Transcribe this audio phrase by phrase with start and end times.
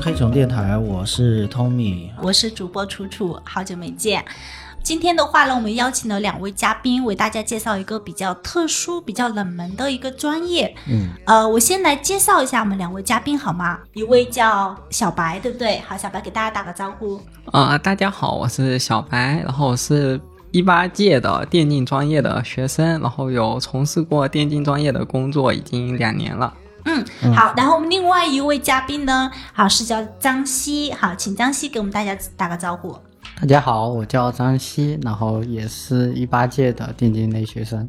[0.00, 4.24] 听黑熊电台，我是 Tommy，我是主播楚楚，好久没见。
[4.82, 10.74] 今天的话呢，我们邀请了两位嘉宾，为大家介绍一个比较特殊、比较冷门的一个专业。
[10.88, 13.78] 嗯，呃，我先来介绍一下我们两位嘉宾好吗？
[13.92, 15.78] 一位叫小白，对不对？
[15.86, 17.20] 好，小白给大家打个招呼。
[17.52, 20.18] 啊、大家好，我是小白，然后我是
[20.50, 26.54] 一八届的电竞专业的学生，然后有从事过电竞专业的工作已经两年了。
[26.84, 32.98] 嗯，好，然后我们另外一位嘉宾呢，好是叫张希，好，请张希给我们大家打个招呼。
[33.40, 37.88] 大家好，我叫张希，然后也是一八届的电竞类学生。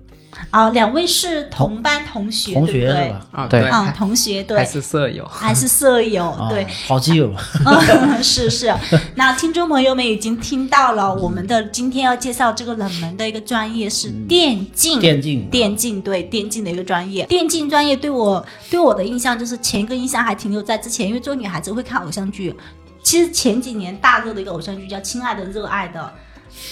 [0.50, 3.28] 啊、两位是同班同学，同学对吧？
[3.34, 5.26] 啊，对嗯，同学对还，是舍友。
[5.26, 7.30] 还是舍友，啊对，好基友，
[7.68, 8.74] 嗯，是是。
[9.16, 15.02] 那听众朋友们已经听到了，我们的今天要介绍这个冷门的一个专业是电竞。
[15.02, 22.56] 电竞，电竞对电竞的一个专业，电竞专业对我对我的印象就是前一个印象还停留在之前，因为做女孩子会看偶像剧。
[23.04, 26.14] 其实前几年大热的一个偶像剧叫《亲爱的热爱的》，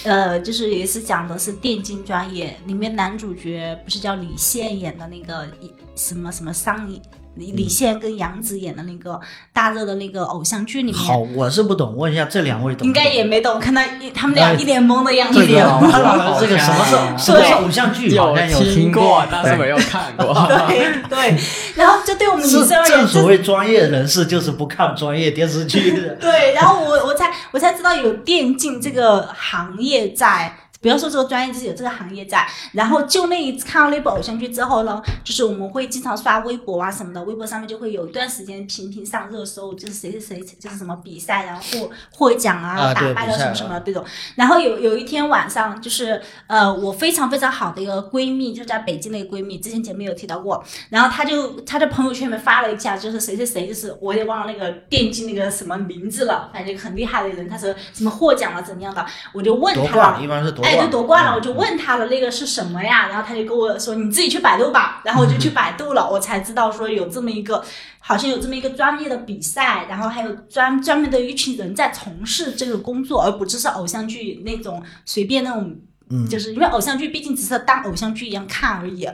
[0.08, 5.48] 呃，就是也是讲的是电竞专业，里面男主角不是叫李现演的那个
[5.96, 7.00] 什么什么桑尼。
[7.40, 9.18] 李李现跟杨紫演的那个
[9.50, 12.86] 大热的那个偶像剧里面，好，我是不懂，问一下这两位懂懂？
[12.86, 15.46] 应该也没懂，看到一他们俩哎一脸懵的样子。
[15.46, 18.18] 这个好这个什么是什么是偶像剧？
[18.18, 20.34] 好像有听过，但是没有看 过。
[20.68, 21.36] 对对，
[21.74, 26.14] 然后这对我们女是生而言，正所谓专业人士就是不看专业电视剧的。
[26.20, 30.54] 对，然后我我才我才知道有电竞这个行业在。
[30.80, 32.46] 不要说这个专业，就是有这个行业在。
[32.72, 44.04] 然后就那一次看到那部偶像剧之后呢，就是我们会经常刷微博啊什么的，微博上面就会有一段时间频频上热搜，就是谁谁谁就是什么比赛，然后获获奖啊，啊打败了什么什么这种。
[44.36, 50.64] 然后有有一天晚上，就是呃，我非常非常好的一个闺蜜，就在北京的一个闺蜜，之前节目有提到过。
[50.88, 59.04] 然后她就她在朋友圈里面发了一下，就是谁谁谁，就是我也忘了那个电竞那个什么名字了，反正很厉害的人，她说什么获奖了怎么样的，
[59.34, 60.18] 我就问她了。
[60.22, 63.08] 一般是夺冠，哎，就，夺冠了，嗯我就问他了，那个是什么呀？
[63.08, 65.02] 然后他就跟我说，你自己 去百度吧。
[65.04, 67.62] 然后我就去百度了，我才知道说有这么一个，
[67.98, 75.76] 好像有这么一个专业的比赛，然后还有专专门的一群人在从事这个工作，而不只是偶像剧那种随便那种，
[76.10, 79.04] 嗯就是因为偶像剧毕竟只是当偶像剧一样看而已。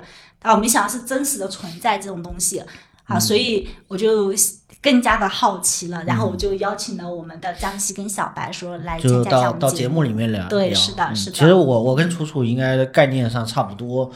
[0.42, 2.62] 啊，我没想到是真实的存在这种东西，
[3.04, 4.32] 啊，所以我就
[4.86, 10.48] 更加的好奇了，然后我就邀请了我们的江西跟小白说来参就加一下到到节目里面聊。
[10.48, 14.08] 对是的是的其实我我跟楚楚应该概念上差不多，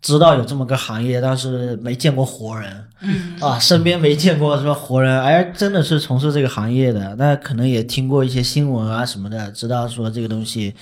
[0.00, 2.84] 知道有这么个行业，但是没见过活人。
[3.00, 10.72] 嗯啊，身边没见过什么活人，哎，真的是从事这个行业的，那可能也听过一些新闻啊什么的，知道说这个东西，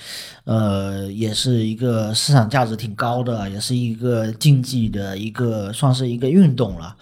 [0.45, 6.95] 呃，也是一个市场价值挺高的，也是一个竞技的一个，算是一个运动了。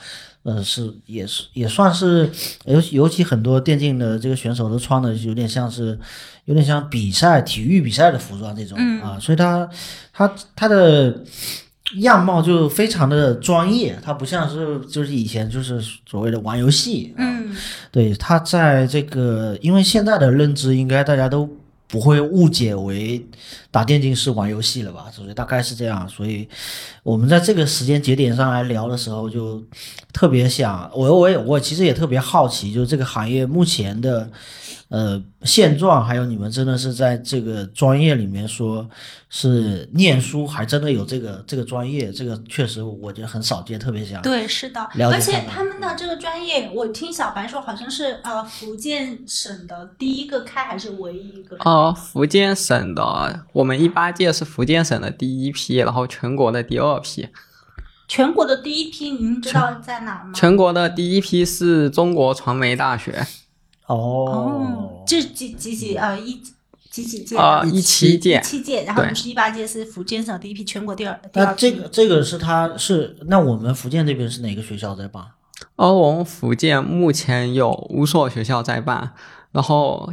[0.43, 2.29] 呃，是也是也算是，
[2.65, 5.97] 尤尤其很多电竞的这个选手都穿的有点像是，
[6.45, 9.01] 有点像比赛体育比赛的服装这种、嗯。
[9.01, 9.69] 啊，所以他
[10.11, 11.23] 他他的
[11.97, 15.79] 样貌就非常的专业，他不像是就是以前就是
[16.09, 17.55] 所谓的玩游戏，啊，嗯。
[17.91, 21.47] 对，他在这个因为现在的认知应该大家都
[21.91, 23.23] 不会误解为
[23.69, 25.11] 打电竞是玩游戏了吧？
[25.11, 26.47] 所以大概是这样，所以
[27.03, 29.61] 我们在这个时间节点上来聊的时候，就
[30.13, 34.31] 特别想我我也我其实也特别好奇，就是这个行业目前的
[34.91, 38.87] 呃现状，还有你们真的是在这个专业里面说
[39.29, 51.87] 是念书，还真的有这个这个专业，这个确实我觉得很少见，特别想对，是的，而且了解他们他们的这个专业，我听小白说好像是呃福建省的第一个开还是唯一一个哦？
[51.87, 57.29] 呃，福建省的，我们一八届是福建省的第一批，然后全国的第二批。
[58.09, 60.33] 全国的第一批，您知道在哪吗？
[60.35, 63.25] 全国的第一批是中国传媒大学，
[63.87, 66.41] 哦，这几几几呃一
[66.89, 68.39] 几几届啊，一七届。
[68.39, 71.53] 一，七届，然后我们是一八届，是福建省第一批，全国第二那。
[71.53, 75.23] 这个这个是他是那我们福建这边是哪个学校在办？
[75.75, 79.13] 而我们福建目前有五所学校在办，
[79.51, 80.11] 然后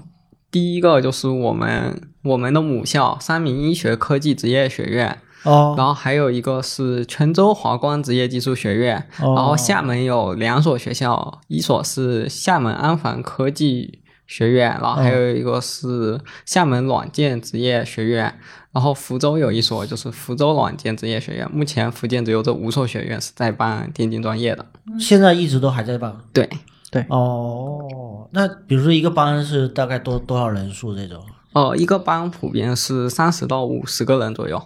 [0.50, 18.38] 第一个就是我们我们的母校三明医学科技职业学院，哦然后还有一个是泉州华光职业技术学院，哦然后厦门有两所学校，一所是厦门安防科技学院，然后还有一个是厦门软件职业学院，
[18.72, 21.50] 然后福州有一所就是福州软件职业学院。
[21.50, 24.66] 目前福建只有这五所学院是在办电竞专业的。
[25.00, 26.14] 现在一直都还在办。
[26.32, 26.48] 对
[26.90, 31.22] 对，哦，那比如说一个班是大概多多少人数这种？
[31.54, 34.62] 呃，一个班普遍是三十到五十个人左右。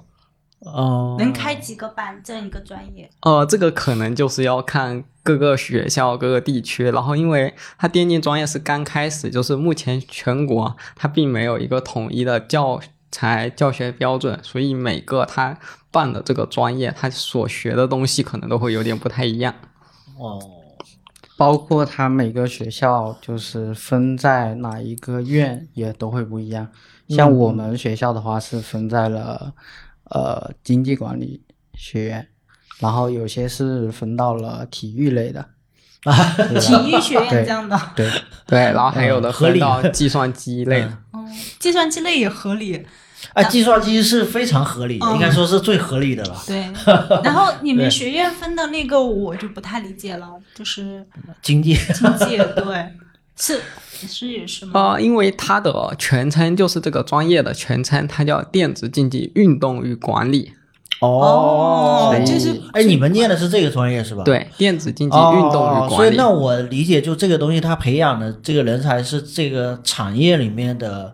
[0.64, 3.10] 哦，能开几个班这样一个专业？
[3.22, 12.80] 呃，这个可能就是要看各个学校、各个地区，然后因为它电竞专业是刚开始，就是目前全国它并没有一个统一的教
[13.10, 15.58] 材教学标准，所以每个他
[15.90, 19.52] 办的这个专业，他所学的东西可能都会有点不太一样。
[20.16, 20.40] 哦，
[21.36, 26.68] 包括它每个学校就是分在哪一个院也都会不一样。
[27.08, 29.52] 像我们学校的话是分在了
[30.14, 31.42] 呃经济管理
[31.74, 32.28] 学院，
[32.78, 35.46] 然后有些是分到了体育类的。
[36.04, 38.10] 啊体育学院这样的，对，
[38.44, 40.98] 对，然后还有的分合理到计算机类的。
[41.12, 41.24] 哦，
[41.60, 42.84] 计算机类也合理。
[43.34, 46.36] 啊，计算机是非常合理的，嗯应该说是最合理的了。
[46.44, 46.68] 对，
[47.22, 51.06] 然后你们学院分的那个我就不太理解了，就是
[51.40, 52.92] 经济经济，对，
[53.36, 53.60] 是
[54.06, 54.92] 是也是吗？
[54.92, 60.52] 呃，因为它的全称就是这个专业的全称，它叫电子竞技运动与管理。
[61.00, 64.22] 哦就是哎，你们念的是这个专业是吧？。
[64.22, 65.96] 对，电子竞技哦，运动与管理。
[65.96, 71.12] 所以那我理解，就这个东西，它培养的这个人才是这个产业里面的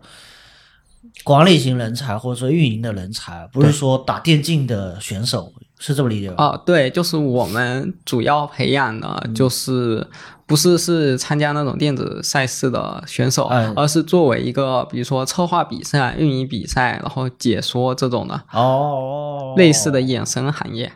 [1.24, 6.44] 管理型人才，或者说运营的人才，不是说打电竞的选手，是这么理解吧？
[6.44, 10.06] 哦，对，就是我们主要培养的就是
[10.48, 20.90] 不是是参加那种电子赛事的选手，哎而是作为一个比如说策划比赛、运营比赛，然后解说这种的哦，类似的衍生行业。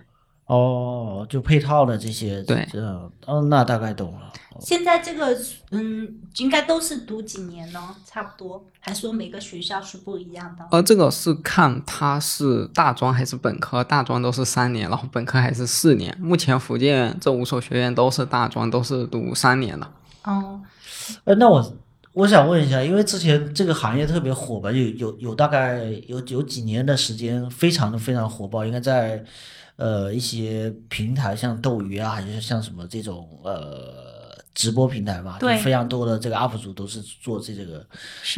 [0.53, 2.79] 哦，就配套的这些，对这
[3.25, 4.31] 哦，那大概懂了。
[4.61, 5.35] 现在这个
[5.71, 6.07] 嗯，
[6.37, 7.81] 应该都是读几年呢？
[8.05, 10.67] 差不多，还说每个学校是不一样的？
[10.71, 16.15] 呃，这个是看他是大专还是本科，大专都是三年，然后本科还是四年。
[16.21, 19.91] 目前福建这五所学院都是大专，都是读三年的。
[20.25, 20.61] 哦，
[21.25, 21.75] 呃，那我
[22.13, 29.25] 我想问一下，因为之前这个行业特别火吧，有有有大概有有几年的时间，非常的非常火爆，应该在
[29.77, 37.85] 呃一些平台，像斗鱼啊，还是像什么这种呃直播平台嘛，就对非常多的这个 UP 主都是做这这个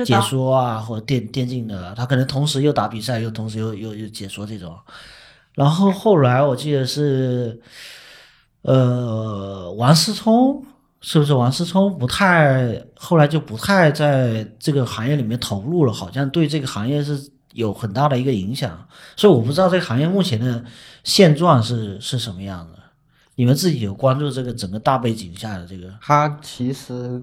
[0.04, 4.76] 解，说啊，或者电电竞的，他可能同时又打比赛，又同时又又又解说这种。
[5.54, 7.60] 然后后来我记得是，
[8.62, 10.64] 呃，王思聪
[11.00, 18.86] 是不是王思聪不太后来就不太在这个行业里面投入了，好像对这个行业是有很大的一个影响。
[19.16, 20.62] 所以我不知道这个行业目前的
[21.02, 22.78] 现状是是什么样的。
[23.36, 25.92] 你们自己有关注这个整个大背景下的这个？
[26.00, 27.20] 它其实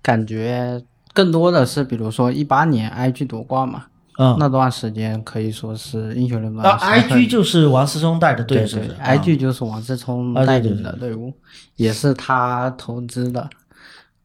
[0.00, 0.80] 感觉
[1.12, 11.34] 更多的是，比如说一八年 IG 夺冠嘛，嗯，那段时间可以说是英雄联盟那 IG 就是王思聪带的队，对对是不是，IG 就是王思聪带领的队伍，
[11.74, 13.50] 也是他投资的，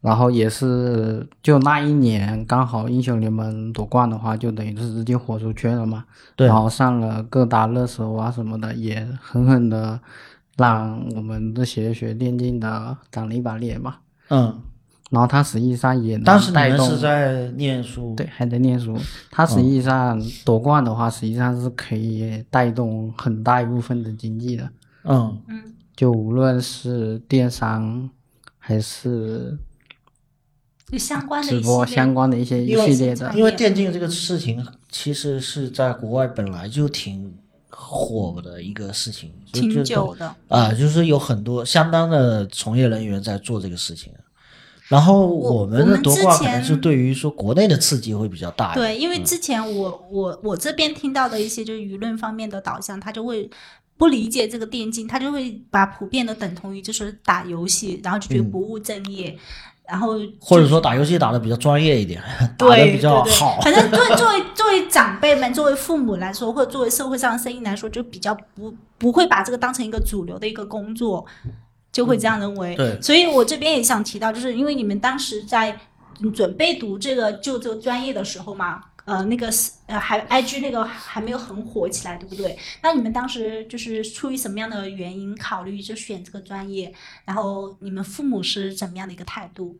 [0.05, 6.05] 然后也是就那一年刚好英雄联盟夺冠的话，就等于是直接火出圈了嘛，
[6.35, 9.99] 对然后上了各大热搜啊什么的，也狠狠的
[10.57, 13.95] 让我们这些学电竞的长了一把脸嘛。
[14.29, 14.61] 嗯，
[15.09, 18.95] 然后他实际上也能当时你们是在念书，对，还在念书。
[19.31, 24.69] 他实际上夺冠的话，实际上是可以带动很大一部分的经济的。
[25.03, 25.41] 嗯，
[25.95, 28.07] 就无论是电商
[28.59, 29.57] 还是
[30.91, 37.33] 就相关的直播相关的一些一系列的，因为电竞这个事情其实是在国外本来就挺
[37.69, 40.35] 火的一个事情，挺久的。
[40.47, 44.13] 啊，就是有很多相当的从业人员在做这个事情。
[44.87, 48.75] 然后我们的夺冠可能前是对于说国内的刺激会比较大。
[48.75, 53.49] 对，因为之前我我我这边听到的一些就是舆论方面的导向，他就会
[53.97, 59.35] 不理解这个电竞，他就会把普遍的等同于就是打游戏，然后就觉得不务正业，
[59.87, 62.21] 然后嗯或者说打游戏打的比较专业一点，
[62.57, 63.59] 打对的比较对对好。
[63.61, 71.25] 反正作为 作为作为长辈们，作为父母来说，或者作为社会上的声音来说，就比较不不会把这个当成一个主流的一个工作，
[71.91, 72.75] 就会这样认为。
[72.75, 75.79] 对所以我这边也想提到，就是因为你们当时在
[76.21, 78.81] 嗯准备读这个就这个专业的时候嘛。
[79.05, 82.57] 呃，那个是呃，还 IG 那个还没有很火起来，对不对？
[82.81, 86.91] 那你们当时就是出于什么样的原因考虑就选这个专业？
[87.23, 89.77] 然后你们父母是怎么样的一个态度？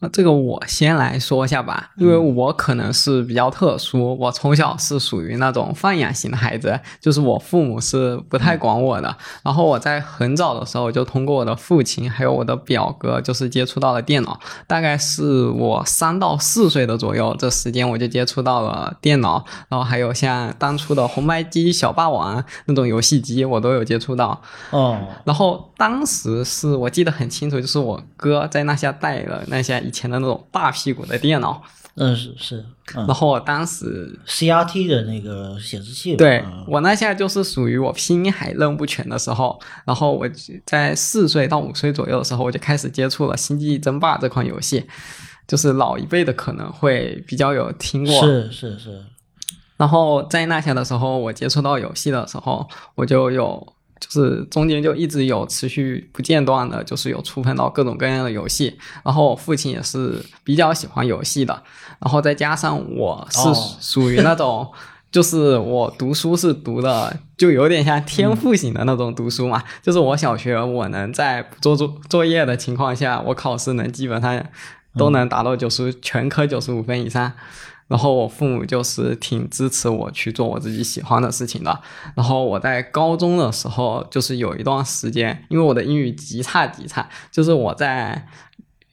[0.00, 9.16] 那这个我先来说一下吧，因为我可能是比较特殊，我从小是属于那种放养型的孩子，就是我父母是不太管我的。
[9.44, 14.38] 然后我在很早的时候就通过我的父亲还有我的表哥，就是接触到了电脑。
[14.66, 24.40] 大概是我三到四岁的左右，这时间我就接触到了电脑，然后还有像当初的红白机、小霸王那种游戏机，我都有接触到。
[24.70, 31.62] 哦，然后当时是我记得很清楚，就是我哥在那下带了那些下以前的那种大屁股的电脑，
[31.94, 32.64] 嗯是是，
[32.94, 40.26] 嗯然后我当时，CRT 的那个显示器，对嗯我那下就是属于我拼音还认不全的时候，然后我
[40.64, 44.84] 在四岁到五岁左右的时候，我就开始接触了《星际争霸》这款游戏，
[45.46, 48.20] 就是老一辈的可能会比较有听过。
[48.20, 49.02] 是是是，
[49.76, 53.74] 然后在那下的时候，我接触到游戏的时候，我就有。
[54.02, 61.62] 就是中间就一直有持续不间断的，就是有触碰到各种各样的游戏，然后我父亲也是比较喜欢游戏的，
[62.00, 64.68] 然后再加上我是哦属于那种，
[65.12, 69.62] 就是我读书是读的，就有点像天赋型的那种读书嘛。
[69.80, 74.44] 就是我小学我能在不做作作业的情况下，我考试能基本上
[74.98, 77.32] 都能达到九十、全科九十五分以上。
[77.92, 81.78] 然后我父母就是挺支持我去做我自己喜欢的事情的。
[82.14, 88.26] 然后我在高中的时候，就是有一段时间，因为我的英语极差极差，就是我在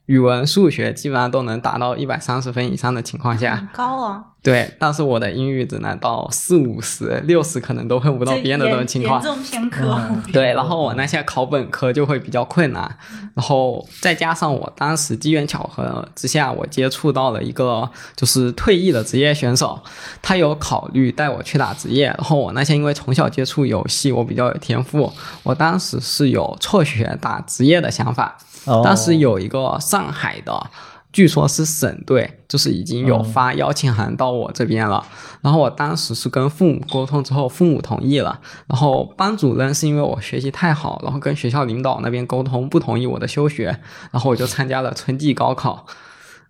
[0.09, 9.31] 语文、数学基本上都能达到一百三十分以上的情况下，很高啊，对，但是我的英语只能到四五十、六十，可能都碰不到这边的这种情况严。
[9.31, 10.01] 重偏科。
[10.09, 12.97] 嗯对，然后我那些考本科就会比较困难，
[13.35, 19.79] 然后再加上我当时机缘巧合之下，我接触到了一个就是退役的职业选手，
[20.23, 25.13] 他有考虑带我去打职业，然后我那些因为从小接触游戏，我比较有天赋，
[25.43, 28.35] 我当时是有辍学打职业的想法，
[28.69, 30.69] 哦当时有一个上海的，
[31.11, 35.03] 据说是省队，就是已经有发邀请函到我这边了。
[35.41, 38.39] 然后我当时是跟父母沟通之后，父母同意了。
[38.67, 43.79] 然后班主任是因为我学习太好，然后跟学校领导那边沟通不同意我的休学，
[44.11, 45.85] 然后我就参加了春季高考。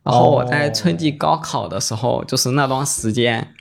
[0.03, 3.53] 然后我在春季高考的时候，就是那段时间。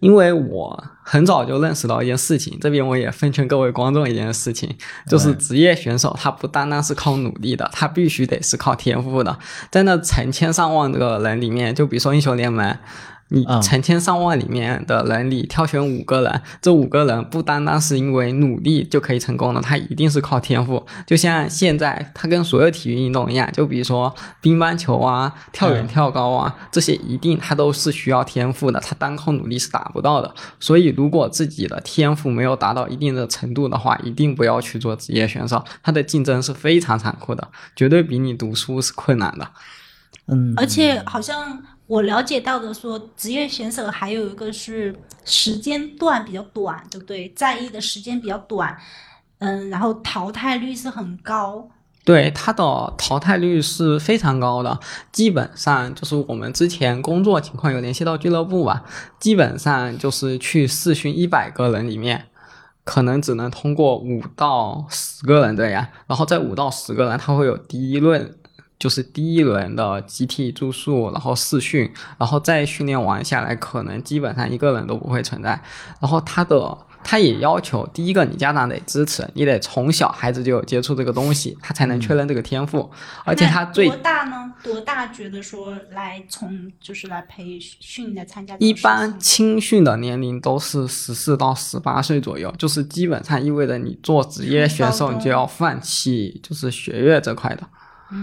[0.00, 4.74] 因为我很早就认识到一件事情，这边我也奉劝各位观众一件事情，
[5.08, 9.38] 就是职业选手他不单单是靠努力的，他必须得是靠天赋的。
[9.70, 12.76] 在那成千上万个人里面，就比如说英雄联盟。
[13.34, 20.84] 你嗯成千上万里面的人里挑选五个人，这五个人不单单是因为努力就可以成功的，他一定是靠天赋。
[21.06, 30.32] 就像现在，他跟所有体育运动一样，就比如说乒乓球啊、跳远、嗯跳高啊，这些一定他都是需要天赋的，他单靠努力是达不到的。
[30.60, 39.48] 所以，如果自己的天赋没有达到一定的程度的话，一定不要去做职业选手，他的竞争是非常残酷的，绝对比你读书是困难的。
[40.26, 47.28] 嗯，而且好像我了解到的说，职业选手还有一个是时间段比较短，对不对？
[47.36, 48.74] 在役的时间比较短，
[49.38, 51.68] 嗯，然后淘汰率是很高。
[52.02, 54.78] 对它的淘汰率是非常高的，
[55.12, 58.84] 基本上就是我们之前工作情况有联系到俱乐部吧，
[59.18, 62.28] 基本上就是去试训一百个人里面，
[62.84, 68.38] 可能只能通过五到十个人这样，然后在五到十个人，他会有第一轮。
[68.84, 75.58] 就是第一轮的集体住宿，然后试训，然后再训练完下来，可能基本上一个人都不会存在。
[76.02, 82.90] 然后他的他也要求，第一个你家长得支持，你得从小孩子就有接触这个东西，他才能确认这个天赋。
[83.24, 84.52] 而且他最多大呢？
[84.62, 97.66] 多大觉得说来从就是来培训来参加一般青训的年龄都是十四到十八岁左右，就是基本上意味着你做职业选手，你就要放弃就是学业这块的。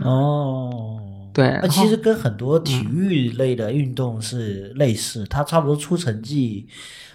[0.03, 6.67] 哦，对，那其实跟很多体育类的运动是类似，他差不多出成绩，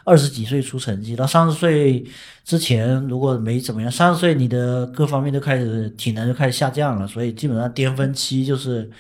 [0.05, 2.05] 二十几岁出成绩，到三十岁
[2.45, 8.91] 之前如果没怎么样，三十岁你的各方面都开始体能就开始下降了，所以基本上巅峰期就是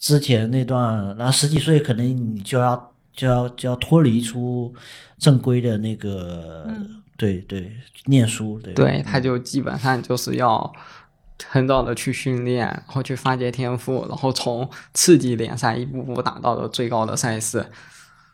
[0.00, 4.74] 之前那段，然后十几岁可能你就要就要就要脱离出
[5.18, 6.66] 正规的那个，
[7.16, 7.70] 对对，
[8.06, 10.72] 念书，对对，他就基本上就是要
[11.48, 17.66] 很早的去训练，然后去发掘天赋，然后从次级联赛一步步打到了最高的赛事。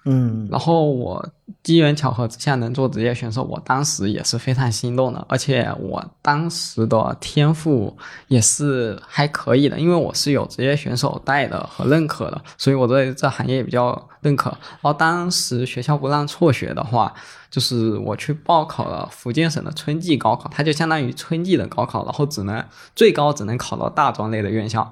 [0.05, 1.29] 嗯然后我
[1.63, 7.95] 机缘巧合之下能做职业选手，我当时也是非常心动的，而且我当时的天赋
[8.29, 14.49] 也是还可以的，因为我是有职业选手带的和认可的，所以我对这行业比较认可。
[14.51, 17.13] 然后当时学校不让辍学的话，
[17.51, 22.65] 就是我去报考了福建省的春季高考，它就相当于春季的高考，然后只能
[22.97, 24.91] 最高只能考到大专类的院校。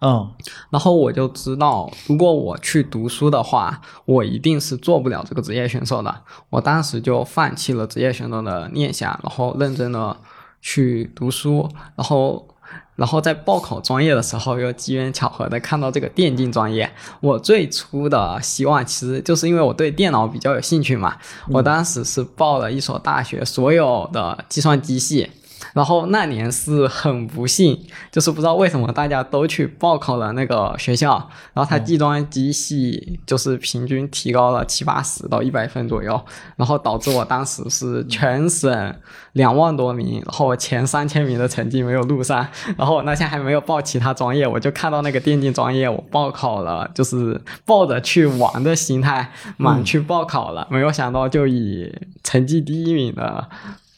[0.00, 0.30] 嗯
[0.70, 6.22] 然后我就知道，如果我去读书的话，我一定是做不了这个职业选手的。
[6.48, 10.16] 我当时就放弃了职业选手的念想，然后认真的
[10.60, 12.46] 去读书，然后。
[12.96, 16.92] 然后在报考专业的时候，又机缘巧合的看到这个电竞专业。
[17.20, 21.16] 我最初的希望其实就是因为我对电脑比较有兴趣嘛。
[21.48, 25.30] 我当时是报了一所大学所有的计算机系，
[25.72, 31.16] 然后那年是很不幸，就是不知道为什么大家都去报考了那个学校，
[31.52, 36.20] 然后它技专机系就是平均提高了七八十到一百分左右，
[36.56, 38.94] 然后导致我当时是全省
[39.32, 42.46] 两万多名，然后前三千名的成绩没有录上，
[42.76, 53.48] 然后我那天还没有报其他专业，我就看到那个电竞专业我报考了，就是抱着去玩的心态满去报考了，没有想到就以成绩第一名的。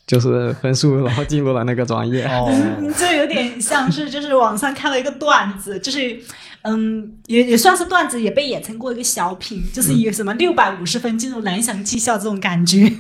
[0.06, 2.25] 就是分数，然后进入了那个专业。
[2.26, 2.50] 哦，
[2.99, 6.18] 这有点像是就是网上看了一个段子，就是
[6.62, 12.92] 嗯，也也算是段子，也被演成过一个小品，就是以什么六百五十分进入蓝翔技校这种感觉。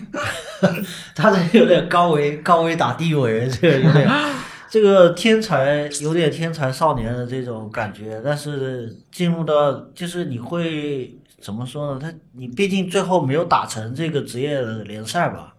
[1.14, 4.08] 他这有点高维高维打低维，这个有点
[4.70, 12.00] 这个天才有点天才少年的这种感觉，但是进入到就是你会怎么说呢？
[12.00, 15.51] 他你毕竟最后没有打成这个职业的联赛吧？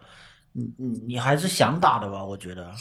[0.53, 2.23] 你你你还是想打的吧？
[2.23, 2.71] 我觉得，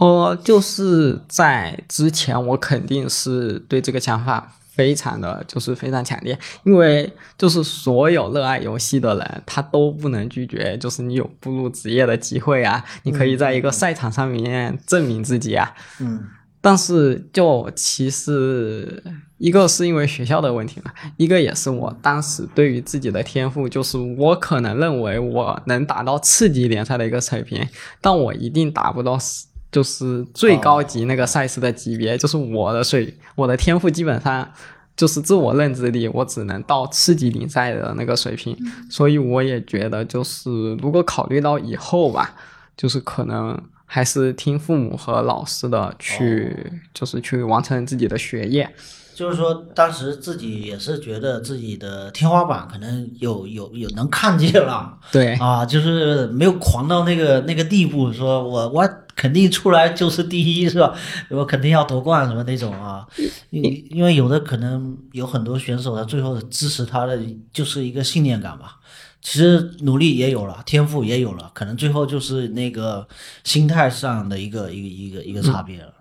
[0.00, 16.24] 呃，就是在之前，我肯定是对这个想法非常的就是非常强烈，因为就是所有热爱游戏的人，他都不能拒绝，就是你有步入职业的机会啊，你可以在一个赛场上面证明自己啊，嗯。
[16.68, 19.00] 但是，就其实
[19.38, 27.64] 一个是因为学校的问题嘛，一个也是我当时对于自己的天赋，就是我可能认为我能达到次级联赛的一个水平，
[28.00, 29.16] 但我一定达不到
[29.70, 34.50] 就是最高级那个赛事的级别，就是我的水，我的天赋基本上
[34.96, 38.58] 就是自我认知里，我只能到次级联赛的那个水平，
[38.90, 42.34] 所以我也觉得，就是如果考虑到以后吧，
[42.76, 43.56] 就是可能。
[43.86, 48.68] 还是听父母和老师的去，就是去完成自己的学业。
[49.14, 54.98] 就是说，当时自己也是觉得自己的天花板可能有有有能看见了。
[55.10, 60.94] 对啊，就是没有狂到那个那个地步，说我我肯定出来就是第一，是吧？
[61.30, 63.06] 我肯定要夺冠什么那种啊。
[63.48, 67.18] 因因为有的可能有很多选手，他最后支持他的
[67.54, 68.76] 就是一个信念感吧。
[69.28, 73.04] 其实努力也有了，天赋也有了，可能最后就是那个
[73.42, 75.92] 心态上的一个一个一个一个差别了。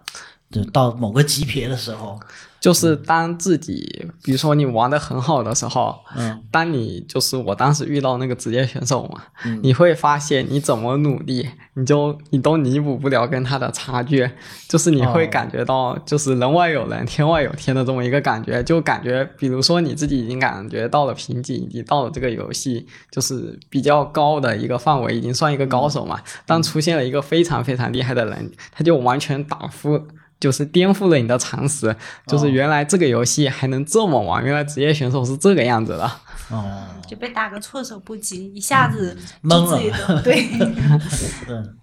[0.51, 2.19] 就到某个级别的时候。
[2.65, 9.21] 就是当自己，比如说你玩的很好的时候，嗯，当你就是我当时遇到那个职业选手嘛，
[9.61, 14.27] 你会发现你怎么努力，你就你都弥补不了跟他的差距，
[14.67, 30.01] 就是你会感觉到就是人外有人，天外有天的这么一个感觉，就感觉比如说你自己已经感觉到了瓶颈，已经到了这个游戏就是比较高的一个范围，已经算一个高手嘛，当出现了一个非常非常厉害的人，他就完全打覆。
[30.39, 31.95] 就是颠覆了你的常识，
[32.27, 36.11] 就是原来这个游戏还能这么玩，原来职业选手是这个样子的。
[36.51, 40.21] 哦，就被打个措手不及，一下子懵了。
[40.21, 40.47] 对，
[41.47, 41.77] 嗯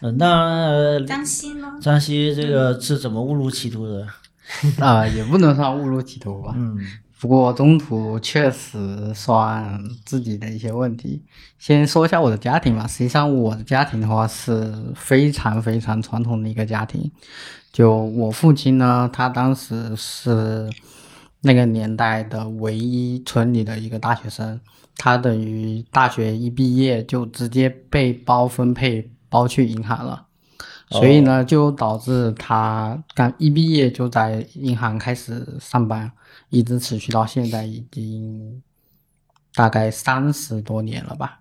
[0.00, 1.74] 嗯，那江西呢？
[1.80, 4.06] 江西这个是怎么误入歧途的？
[4.80, 6.54] 啊，也不能算误入歧途吧。
[6.56, 6.78] 嗯，
[7.20, 11.22] 不过中途确实算自己的一些问题。
[11.58, 12.86] 先说一下我的家庭吧。
[12.86, 17.10] 实际上，我的家庭的话是非常非常传统的一个家庭。
[17.72, 20.68] 就我父亲呢，他当时是
[21.42, 24.60] 那个年代的唯一村里的一个大学生，
[24.96, 30.26] 他等于大学一毕业就直接被包分配包去银行了，
[30.90, 36.10] 所以呢，就导致他刚一毕业就在银行开始上班，
[36.48, 38.62] 一直持续到现在已经
[39.54, 41.40] 大概三十多年了吧。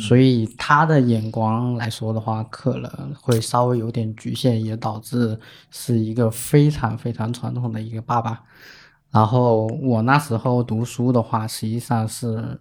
[0.00, 5.38] 所以他的眼光来说的话，可能会稍微有点局限，也导致
[5.70, 8.42] 是一个非常非常传统的一个爸爸。
[9.12, 12.58] 然后我那时候读书的话，实际上是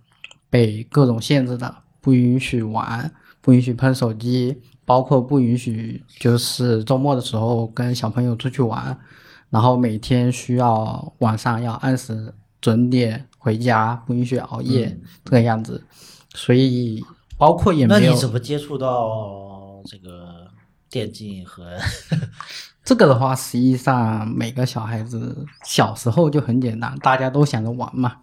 [0.51, 3.11] 被各种限制的，不允许玩，
[3.41, 8.95] 不允许碰手机，包括不允许就是周末的时候跟小朋友出去玩，
[9.49, 15.83] 然后每天需要晚上要按时准点回家，不允许熬夜这个样子，
[16.35, 17.03] 所以。
[17.37, 17.99] 包括也没有。
[17.99, 20.47] 那你怎么接触到这个
[20.89, 21.65] 电竞和
[22.85, 23.35] 这个的话？
[23.35, 28.17] 实际上每个小孩子小时候就很简单，大家都想着玩嘛，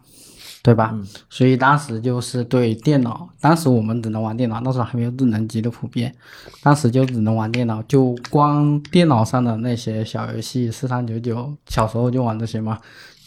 [0.62, 0.96] 对吧？
[1.28, 6.14] 所以当时就是对电脑，当时我们只能玩电脑，那时候还没有智能机的普遍，
[6.62, 12.78] 当时就只能玩电脑，就光电脑上的那些小游戏，四三九九，小时候就玩这些嘛，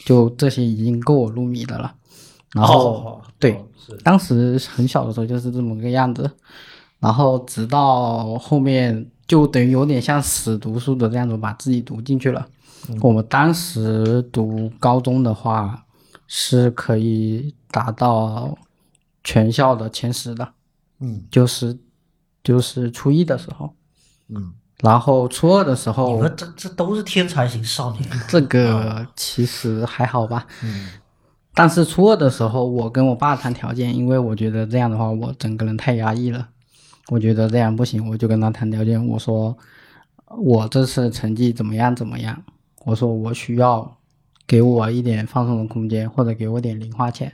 [0.05, 1.93] 就这些已经够我入迷的了。
[2.53, 3.63] 然后对。
[4.03, 6.27] 当时很小的时候就是这么个样子，
[6.99, 12.47] 然后直到后面就等于有点像死读书的这样子把自己读进去了。
[13.01, 15.85] 我们当时读高中的话
[16.25, 18.57] 是可以达到
[19.23, 20.53] 全校的前十的，
[20.99, 21.77] 嗯，就是
[22.43, 23.71] 就是初一的时候，
[24.29, 28.03] 嗯，然后初二的时你候，们这这都是天才型少年。
[28.27, 30.47] 这个 其实还好吧。
[30.63, 30.89] 嗯
[31.55, 36.49] 但是初二的时候，我跟我爸谈条件，因为我觉得这样的话，我整个人太压抑了，
[37.07, 39.57] 我觉得这样不行，我就跟他谈条件，我说
[40.37, 42.43] 我这次成绩怎么样怎么样，
[42.83, 43.97] 我说我需要
[44.45, 47.33] 给我一点放松的空间，或者给我点零花钱。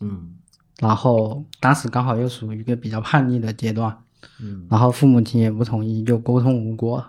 [0.00, 0.34] 嗯
[0.80, 3.96] 然后当时刚好又属于一个比较叛逆的阶段，
[4.40, 7.04] 嗯，然后父母亲也不同意，就沟通无果，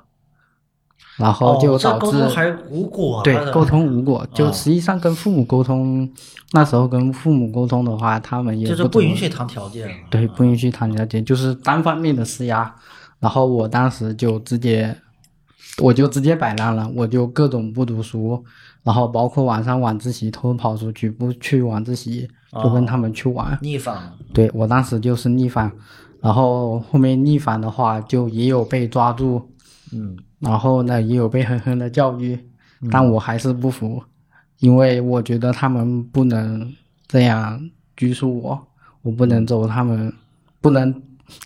[1.18, 3.24] 然后就导致、沟通还无果啊。
[3.24, 6.10] 对，沟通无果，就啊实际上跟父母沟通，
[6.54, 9.90] 那时候跟父母沟通的话，他们也就是不不允许谈条件。
[10.10, 12.74] 对，不允许谈条件，就是单方面的施压。
[13.20, 14.96] 然后我当时就直接，
[15.82, 18.44] 我就直接摆烂了，我就各种不读书，
[18.84, 22.28] 然后包括晚上晚自习偷跑出去，不去晚自习，
[22.64, 23.58] 就跟他们去玩。
[23.62, 24.12] 逆反。
[24.34, 25.72] 对我当时就是逆反，
[26.20, 29.42] 然后后面逆反的话，就也有被抓住，
[29.94, 30.18] 嗯。
[30.40, 32.38] 然后呢，也有被狠狠的教育，
[32.92, 34.04] 但我还是不服，
[34.60, 36.74] 因为我觉得他们不能
[37.08, 38.68] 这样拘束我，
[39.02, 40.14] 我不能走他们，
[40.60, 41.02] 不能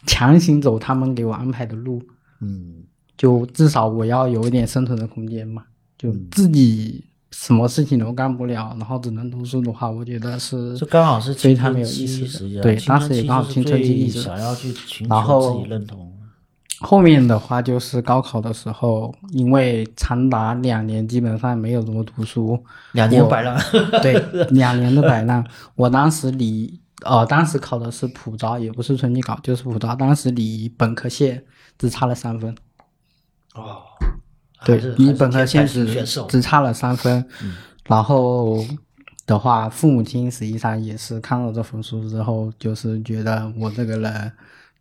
[0.06, 2.02] 强行走他们给我安排的路，
[2.42, 2.84] 嗯。
[3.18, 5.64] 就至少我要有一点生存的空间嘛，
[5.98, 12.62] 就自己什么事情都干不了，然后只能读书的话，我觉得是这刚好是非常没有意，思的。
[12.62, 16.14] 对当时也刚好青春期想要去寻求然后自己认同。
[16.80, 23.60] 后面的话就是高考的时候，因为长达两年基本上没有怎么读书，两年摆烂。
[24.04, 24.14] 对，
[24.52, 25.44] 两年的摆烂。
[25.76, 29.96] 我当时离呃，当时考的是普招，也不是春季考，就是普招。
[29.96, 31.44] 当时离本科线
[31.78, 32.56] 只差了三分，
[33.56, 33.82] 哦，
[34.66, 35.86] 对离本科线只。
[36.28, 37.26] 只差了三分。
[37.86, 38.64] 然后
[39.26, 44.32] 的话，父母亲实际上也是看到这分数之后，就是觉得我这个人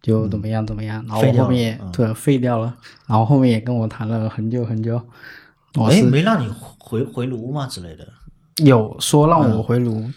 [0.06, 2.72] 就怎么样怎么样，然后后面对废掉了，
[3.08, 5.00] 然后后面也跟我谈了很久很久。
[5.74, 8.06] 我哎，是没让你回回炉吗之类的？
[8.64, 9.56] 有说让嗯。
[9.56, 10.08] 我回炉，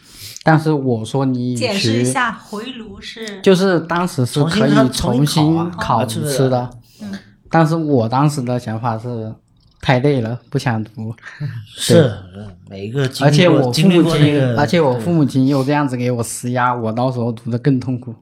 [0.44, 6.70] 但是我说你与解释一下，回炉是就是当时是可以重重新新考啊考一次的，
[7.02, 7.12] 嗯。
[7.50, 9.34] 但是我当时的想法是
[9.82, 11.12] 太累了，不想读，
[11.66, 18.14] 是，嗯每一个经历而且我父母亲，那个，而且我父母亲又这样子给我施压，我到时候读的更痛苦。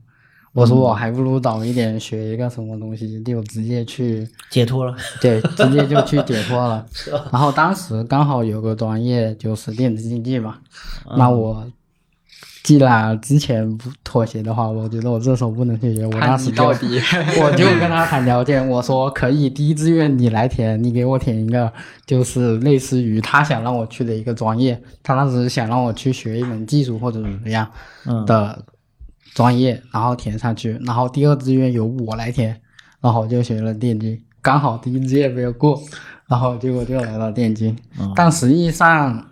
[0.57, 4.95] 我说我还不如早一点学一个什么东西，就直接去，解脱了。
[5.21, 6.83] 对，直接就去解脱了。
[7.31, 10.57] 然后当时刚好有个专业就是电子竞技嘛，
[11.15, 11.63] 那我
[12.63, 16.99] 既然之前不妥协的话，我觉得我这时候不能去学，我当时到底。
[17.39, 21.71] 我就跟他谈条件，我说可以，第一志愿你来填，你给我填一个，
[22.07, 27.65] 就是类似于他想让我去的一个专业，他当时想让我去学一门技术或者怎么样
[28.05, 28.59] 嗯的
[29.37, 32.59] 专业，然后填上去，然后第二志愿由我来填，
[32.99, 35.79] 然后我就学了电机，刚好第一志愿没有过，
[36.25, 39.27] 然后结果就来到电机，嗯但实际上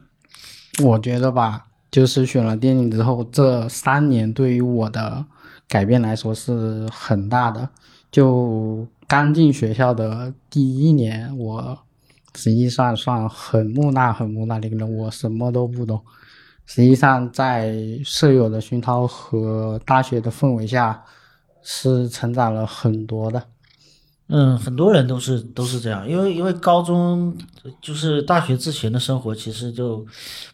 [0.84, 5.26] 我觉得吧，就是选了电竞之后，这三年对于我的
[5.68, 7.68] 改变来说是很大的。
[8.12, 11.80] 就刚进学校的第一年，我
[12.36, 16.00] 实际上算很木讷、很木讷的一个人，我什么都不懂。
[16.66, 21.04] 实际上，在舍友的熏陶和大学的氛围下，
[21.64, 23.44] 是成长了很多的。
[24.28, 27.38] 嗯，很多人都是都是这样，因为因为高中
[27.80, 30.04] 就是大学之前的生活，其实就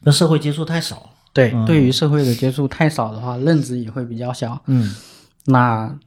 [0.03, 1.09] 跟社会接触太少。
[1.31, 4.61] 对，对于社会的接触太少的话，认知也会比较小。
[4.65, 4.93] 嗯
[5.45, 5.97] 那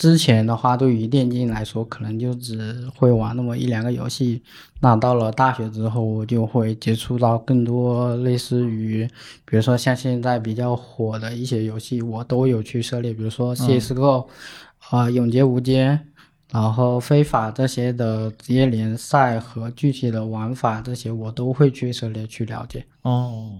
[0.00, 4.42] 之前的话，对于电竞来说，可能就只会玩那么一两个游戏。
[4.80, 9.06] 那到了大学之后，我就会接触到更多类似于，
[9.44, 14.26] 比如说像现在比较火的一些游戏，我都有去涉猎，比如说 CSGO，
[14.88, 16.06] 啊、永劫无间，
[16.50, 22.86] 然后非法这些的职业联赛和具体的玩法这些，我都会去涉猎去了解。
[23.02, 23.50] 哦，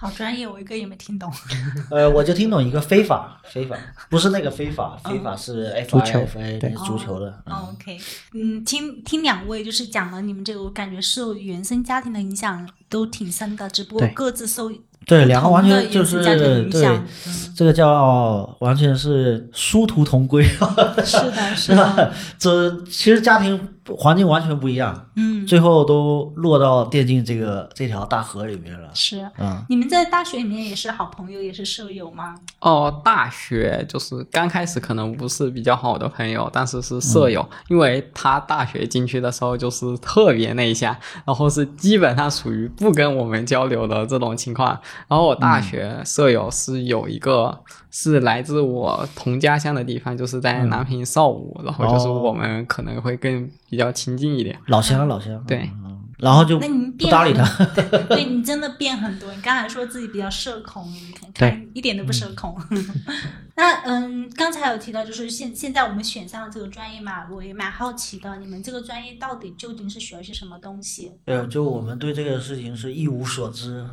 [0.00, 1.30] 好专业，我一个也没听懂。
[1.92, 3.76] 呃，我就听懂一个非法，非法
[4.08, 7.26] 不是那个非法，非法是 F 足 I 球 F A 对足球的。
[7.44, 7.98] 嗯哦 OK，
[8.32, 14.72] 嗯，听听两位就是讲了你们这个，我感觉受原生家庭的影响都挺深的，只不过各自受
[15.06, 17.04] 对，两个完全就是家庭的影对响。，
[17.54, 28.88] 这个叫完全是殊途同归，是的，是的， 这其实家庭环境完全不一样，嗯，最后都落到电竞这个这条大河里面了。
[28.94, 29.28] 是。
[29.38, 32.34] 嗯，你们在大学里面也是好朋友，也是舍友吗？
[32.60, 44.78] 哦，大学就是刚开始可能不是比较好的朋友，但是是舍友，因为他大学进去的时候就是特别内向，然后是基本上属于不跟我们交流的这种情况。
[45.08, 47.58] 然后我大学舍友是有一个
[47.90, 52.20] 是来自我同家乡的地方，就是在南平邵武，然后就是哦。
[52.22, 54.56] 我们可能会更比较亲近一点。
[54.66, 55.68] 老乡老乡，对。
[55.84, 55.89] 嗯，
[56.20, 59.32] 然后就那你不变搭理他，很对你真的变很多。
[59.34, 62.56] 你刚才说自己比较社恐，你看看一点都不社恐。
[63.56, 71.12] 那嗯，刚才有提到，就是现现在我们选上了这个专业嘛，我也蛮好奇的，你们这个专业到底究竟是学了些什么东西？
[71.26, 73.84] 呃，就我们对这个事情是一无所知，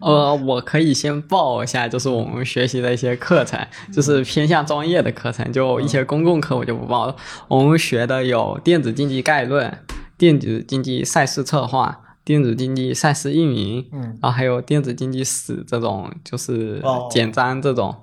[0.00, 3.58] 呃，我可以先报一下，就是我们学习的一些课程，
[3.90, 7.16] 就是偏向专业的课程，就一些公共课我就不报了。
[7.48, 9.72] 我们学的有电子竞技概论、
[10.16, 17.94] 电子竞技赛事策划、电子竞技赛事运营，嗯，然后还有电子竞技史这种，就是哦简章这种。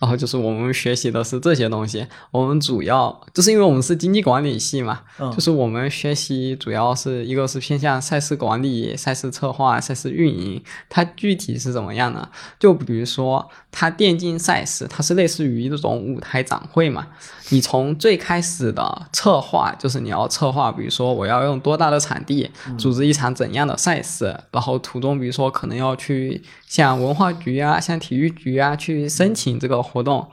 [0.00, 12.28] 然后就是我们学习的是这些东西，我们主要就是因为我们是经济管理系嘛，嗯就是我们学习主要是一个是偏向赛事管理、赛事策划、赛事运营，它具体是怎么样呢？
[12.58, 17.04] 就比如说它电竞赛事，它是类似于这种舞台展会嘛，
[17.48, 30.24] 你从最开始的策划，就是你要策划，比如说我要用多大的场地组织一场怎样的赛事，然后途中比如说可能要去向文化局啊、向体育局啊去申请这个活动。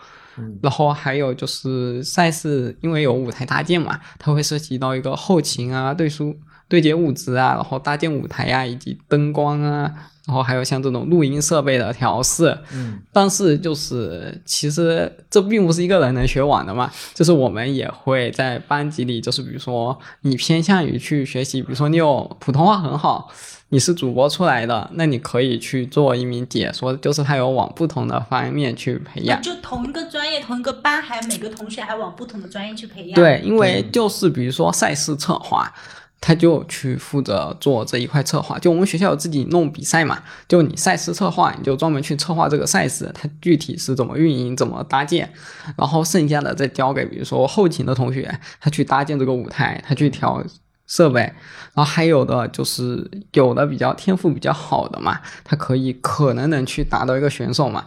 [0.62, 6.36] 然后还有就是赛事，因为有舞台搭建嘛，它会涉及到一个后勤啊、对输
[6.72, 9.92] 对接物资啊，然后搭建舞台呀、以及灯光啊，
[10.26, 12.58] 然后还有像这种录音设备的调试。
[12.74, 23.30] 嗯，但是就是其实这并不是一个人能学完的嘛，就是我们也会在班级里，就是比如说你偏向于去学习，比如说你有普通话很好。
[23.74, 29.42] 你是主播出来的，那你可以去做一名解说，就是他有往不同的方面去培养。
[29.42, 35.74] 就同一个专业、同一个班，还有每个同学还往不同的专业去培养。，对，因为就是比如说赛事策划，
[36.22, 38.58] 他就去负责做这一块策划。
[38.58, 45.34] 就我们学校自己弄比赛嘛，就你赛事策划，你就专门去策划这个赛事，它具体是怎么运营、怎么搭建，
[45.76, 50.42] 然后剩下的再交给比如说后勤的同学，他去搭建这个舞台，他去调。
[50.88, 57.86] 设备，然后还有的就是有的比较天赋比较好的嘛，他可以可能能去达到一个选手嘛，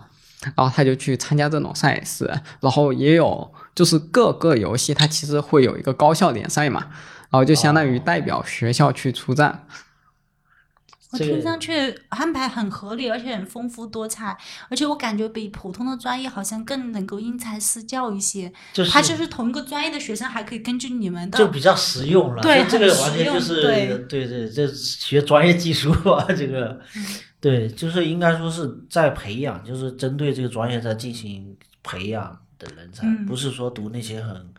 [0.57, 2.25] 然后他就去参加这种赛事，
[2.61, 6.87] 然后也有就是各个游戏它其实会有一个高校联赛嘛，
[7.35, 9.67] 然后就相当于代表学校去出战。
[11.11, 18.53] 我听上去安排很合理，而且很丰富多彩，而且我感觉比普通的专业好像更能够因材施教一些。
[18.73, 22.41] 就是他就是同一个专业的学生，还可以根据你们的就比较实用了。
[22.41, 27.05] 对这个完全就是对对对，这学专业技术啊，这个嗯
[27.41, 34.55] 对，就是应该说是在培养，就是针对这个专业在进行培养的人才，嗯不是说读那些很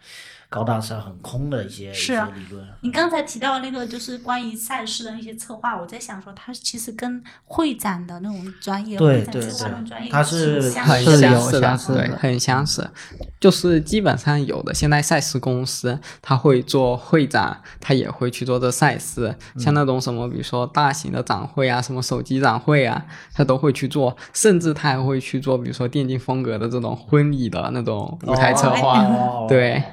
[0.56, 2.66] 高大上、很空的一些一些是啊理论。
[2.80, 12.90] 你刚才提到那个就是关于赛事的一些策划，我在想说，它其实跟会展的那种专业，对对会展策划那种专业，它是很相似的相，似对，的很相似。
[13.38, 29.04] 就是基本上有的现在赛事公司，他会做会展，他也会去做这赛事，像那种什么，比如说大型的展会啊，什么手机展会啊，他都会去做，甚至他还会去做，比如说电竞风格的这种婚礼的那种舞台策划。
[29.04, 29.84] 哦对，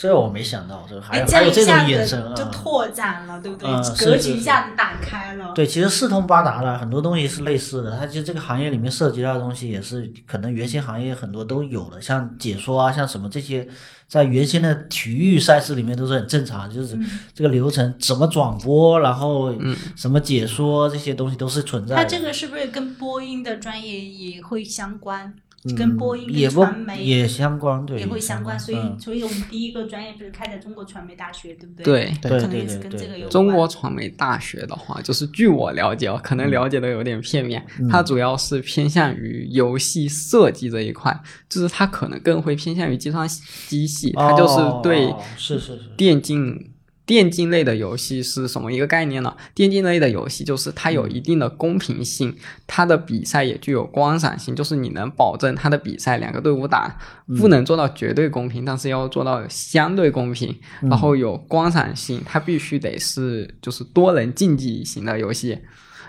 [0.00, 3.68] 这我没想到，这个还哎，有这还有这种眼神啊，子就拓展了，对不对？
[3.68, 5.52] 嗯格局一下子打开了。
[5.54, 7.98] 对，其实四通八达了，很多东西是类似的。
[7.98, 13.68] 它就这个行业里面涉及到的东西，也是可能原先行业很多都有的，像解说啊，像什么这些，
[14.08, 19.54] 在原先的体育赛事里面都是很正常，就是嗯这个流程怎么转播，然后
[19.94, 22.02] 什么解说这些东西都是存在的。
[22.02, 25.34] 它这个是不是跟播音的专业也会相关？
[25.64, 31.84] 嗯跟播音、也传媒也相关，对，也会相关，所以嗯所以我们第一个专业不是开在中国传媒大学，对不对？
[31.84, 33.30] 对对可能也是对对对对跟这个有关。
[33.30, 41.14] 中国传媒大学的话，就是据我了解，哦，可能了解的有点片面，它主要是偏向于游戏设计这一块，
[41.48, 43.28] 就是它可能更会偏向于计算
[43.68, 46.69] 机系，它就是对哦是是是，电竞。
[47.10, 49.36] 电竞类的游戏是什么一个概念呢？
[49.52, 52.36] 电竞类的游戏就是它有一定的公平性，
[52.68, 56.96] 它的比赛也具有观赏性，就是你能保证它的比赛两个队伍打
[57.36, 65.58] 不能做到绝对公平，但是要做到相对公平，然后有观赏性，它必须得是就是多人竞技型的游戏。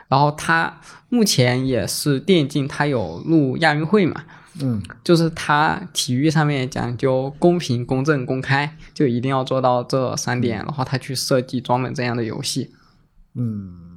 [0.08, 4.24] 然后它目前也是电竞，它有入亚运会嘛，
[4.60, 12.72] 嗯，就是他体育上面讲究公平、公正、公开，就一定要做到这三点，然后他去设计专门这样的游戏。
[13.36, 13.91] 嗯，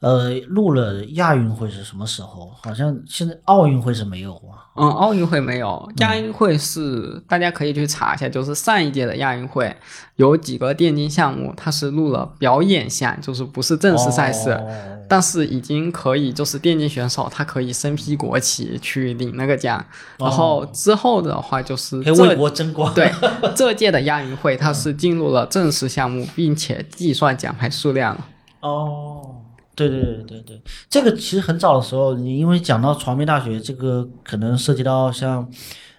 [0.00, 2.52] 呃，录了亚运会是什么时候？
[2.62, 4.70] 好像现在奥运会是没有啊。
[4.76, 9.74] 嗯，奥运会没有，亚运会是大家可以去查一下，就是上一届的亚运会
[10.14, 14.68] 有几个电竞项目，它是录了表演项，就是不是正式赛事，哦
[15.10, 19.82] 但是已经可以，就是电竞选手他可以身披国旗去领那个奖。
[20.18, 22.92] 然后之后的话就是为国争光。
[22.92, 23.10] 对
[23.56, 28.26] 这届的亚运会，它是进入了正式项目，并且计算奖牌数量了。
[28.60, 29.36] 哦，
[29.86, 35.48] 对对对对对，这个其实很早的时候，你因为讲到传媒大学，这个可能涉及到像，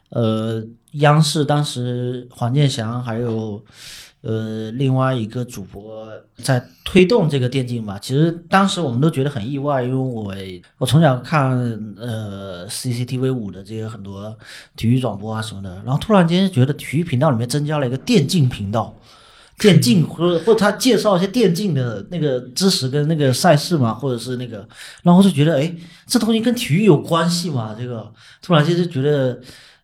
[0.10, 0.62] 呃，
[0.92, 3.64] 央视当时黄健翔还有。
[4.22, 6.06] 呃，另外一个主播
[6.44, 10.36] 在推动这个电竞吧，其实当时我们都觉得很意外，因为我
[10.78, 11.58] 我从小看
[11.98, 14.38] 呃 CCTV 五的这些很多
[14.76, 18.94] 体育转播啊什么的，然后突然间觉得体育频道里面增加了一个电竞频道，
[19.60, 24.68] 电竞或者或者他介绍一些电竞的那个知识跟那个赛事嘛，或者是那个，
[25.04, 25.76] 然后就觉得哎，
[26.08, 27.76] 这东西跟体育有关系嘛？
[27.78, 28.10] 这个
[28.42, 29.40] 突然间就觉得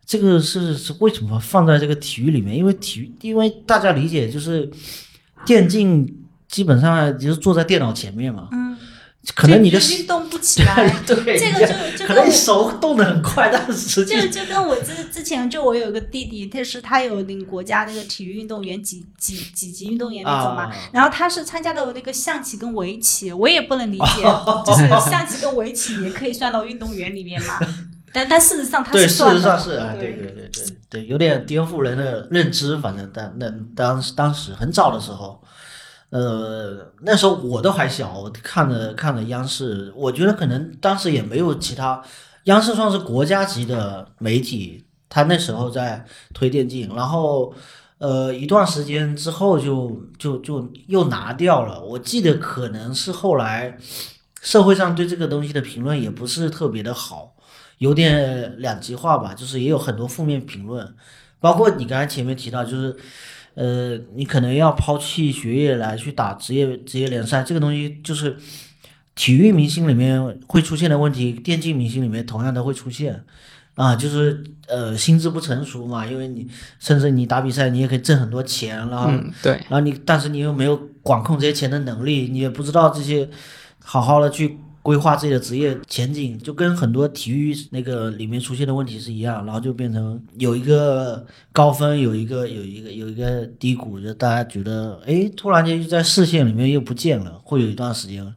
[0.06, 2.56] 这个是是为什么放在这个体育里面？
[2.56, 4.68] 因为体育，因为大家理解就是
[5.44, 6.10] 电竞
[6.48, 8.48] 基本上就是坐在电脑前面嘛，
[9.34, 10.88] 可能你的就运动不起来。
[11.06, 24.22] 对，这个就就可能你手动的很快，但是实际就就跟我之之前就我有一个弟弟，他是他有那个国家那个体育运动员几几几级运动员那种嘛，啊然后他是参加的那个象棋跟围棋，我也不能理解，
[24.64, 27.58] 就是象棋跟围棋也可以算到运动员里面嘛，
[28.12, 32.78] 但但事实上他是算事，实上是，啊，对对对对对，有点颠覆人的认知。
[32.78, 35.42] 反正但那当当时很早的时候，
[36.10, 42.02] 呃，那时候我都还小，看了看了央视，我觉得可能当时也没有其他，
[42.44, 47.54] 央视算是国家级的媒体，他那时候在推电竞，然后。
[47.98, 51.82] 呃，一段时间之后就就就又拿掉了。
[51.82, 53.78] 我记得可能是后来
[54.42, 57.34] 社会上对这个东西的评论也不是特别的好，
[57.78, 60.94] 有点两极化吧，就是也有很多负面评论，
[61.40, 62.94] 包括你刚才前面提到，就是
[63.56, 68.36] 呃，你可能要抛弃学业来去打职业职业联赛，这个东西就是
[69.14, 73.24] 体育明星里面会出现的问题，电竞明星里面同样都会出现。
[73.74, 83.28] 啊，就是呃，心智不成熟嘛，因为你甚至你打比赛，你也可以挣很多钱，然后嗯，对，然后你，但是你又没有管控这些钱的能力，你也不知道这些
[83.84, 98.32] 好好的去规划自己的职业前景，就跟很多体育那个里面出现的问题是一样，然后就变成有一个高分，有一个有一个有一个低谷，就大家觉得哎，突然间就在视线里面又不见了，会有一段时间。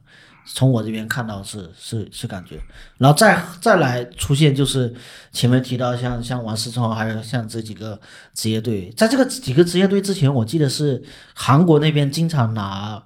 [0.52, 2.58] 从我这边看到是是是感觉，
[2.98, 4.92] 然后再再来出现就是
[5.30, 8.00] 前面提到像像王思聪，还有像这几个
[8.34, 11.00] 职业队，在这个几个职业队之前，我记得是
[11.32, 13.00] 韩国那边经常拿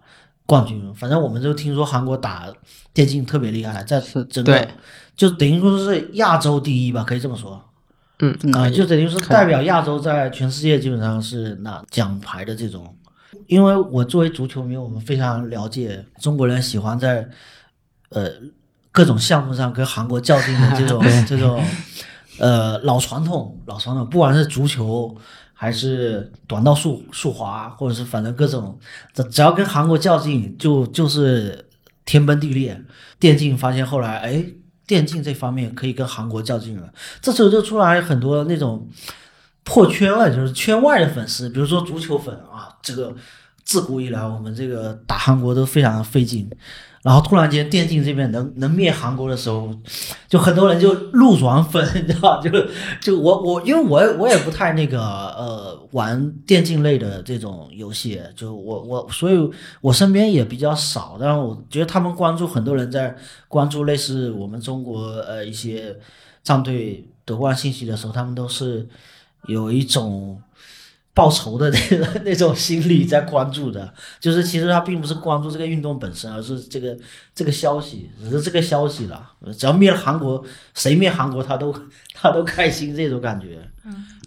[0.46, 2.46] 冠军，反正我们就听说韩国打
[2.92, 4.68] 电竞特别厉害，在是整个对
[5.16, 7.62] 就等于说是亚洲第一吧，可以这么说。
[8.20, 12.94] 嗯，啊、就等于是代表亚洲在全世界基本上是拿奖牌的这种。
[13.48, 17.28] 因为我作为足球迷，我们非常了解中国人喜欢在
[18.10, 18.30] 呃
[18.92, 21.60] 各种项目上跟韩国较劲的这种 这种
[22.38, 25.14] 呃老传统老传统，不管是足球
[25.54, 28.78] 还是短道速速滑，或者是反正各种，
[29.14, 31.66] 只只要跟韩国较劲，就就是
[32.04, 32.78] 天崩地裂。
[33.18, 34.44] 电竞发现后来，哎，
[34.86, 38.86] 电竞这方面可以跟韩国较劲了，这时候就出来很多那种
[39.62, 43.14] 破圈了，就是圈外的粉丝，比如说足球粉啊，这个
[43.64, 46.50] 自古以来我们这个打韩国都非常费劲，
[47.04, 49.68] 然后突然间电竞这边能能灭韩国的时候，
[50.26, 52.40] 就很多人就路转粉， 你知道？
[52.40, 52.50] 就
[52.98, 59.50] 就我我因为我我也不太那个呃玩电竞类的这种游戏，就我我所以
[59.82, 63.14] 我身边也比较少，但是我觉得他们关注很多人在
[63.48, 65.94] 关注类似我们中国呃一些
[66.42, 68.88] 战队夺冠信息的时候，他们都是
[69.46, 70.40] 有一种。
[71.14, 76.96] 报仇的那个那种心理在关注的，就是其实他并不是关注这个运动本身，而是这个
[77.34, 79.30] 这个消息，只是这个消息了。
[79.56, 81.72] 只要灭了韩国，谁灭韩国他都
[82.12, 83.60] 他都开心，这种感觉。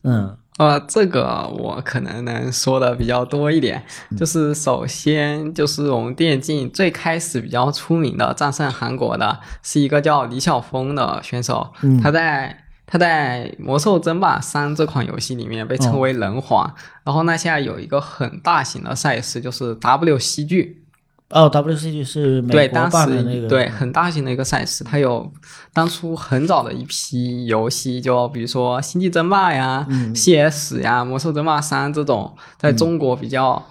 [0.04, 0.36] 嗯。
[0.58, 3.84] 呃，这个我可能能说的比较多一点，
[4.18, 12.02] 就是首先就是我们电竞最开始比较出名的战胜韩国的是一个叫李晓峰的选手，嗯。
[12.02, 16.74] 他在他在《魔兽争霸三》这款游戏里面被称为人皇，
[17.04, 20.76] 然后那现在有一个很大型的赛事就是 WCG，
[21.32, 25.30] 哦，WCG 是美对，国办的那个，对很大型的一个赛事，它有
[25.74, 29.86] 当初很早的一批游戏，就比如说《星际争霸》呀、
[30.16, 33.62] CS 呀、《魔兽争霸三》这种，在中国比较、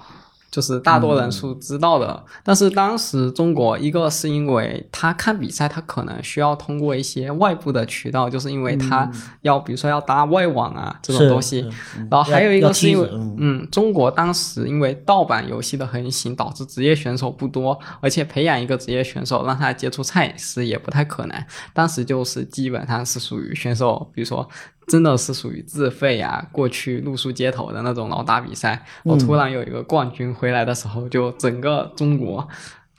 [0.56, 2.24] 就是大多人数知道的。
[2.42, 9.10] 但是当时中国一个是因为他看比赛，他可能需要通过一些外部的渠道，就是因为他
[9.42, 11.60] 要比如说要搭外网啊这种东西。
[12.10, 13.06] 然后还有一个是因为
[13.38, 21.44] 嗯，中国当时因为盗版游戏的横行，导致职业选手不多，而且培养一个职业选手让他接触赛事也不太可能。
[21.74, 24.48] 当时就是基本上是属于选手，比如说
[24.86, 28.84] 真的是属于自费啊，过去露宿街头的那种，然后打比赛。
[29.02, 32.48] 我突然有一个冠军回来的时候，就整个中国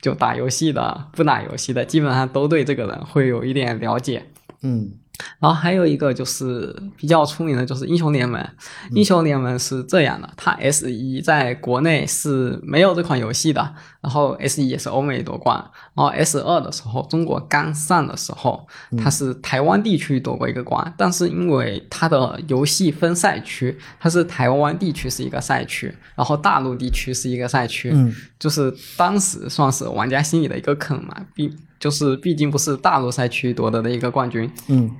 [0.00, 4.26] 就打游戏的、不打游戏的，基本上都对这个人会有一点了解。
[4.62, 4.92] 嗯
[5.38, 8.44] 然后还有一个就是比较出名的，就是英雄联盟。
[8.92, 15.56] 英雄联盟是这样的，它 S 一在国内是没有这款游戏的，然后 S 一也是欧美夺冠，
[15.94, 18.66] 然后 S 二的时候，中国刚上的时候，
[18.96, 34.90] 它是台湾地区夺过一个冠，但是因为它的游戏分赛区，它是台湾地区是一个赛区，然后大陆地区是一个赛区，嗯就是当时算是玩家心里的一个坑嘛，毕就是毕竟不是大陆赛区夺得的一个冠军，嗯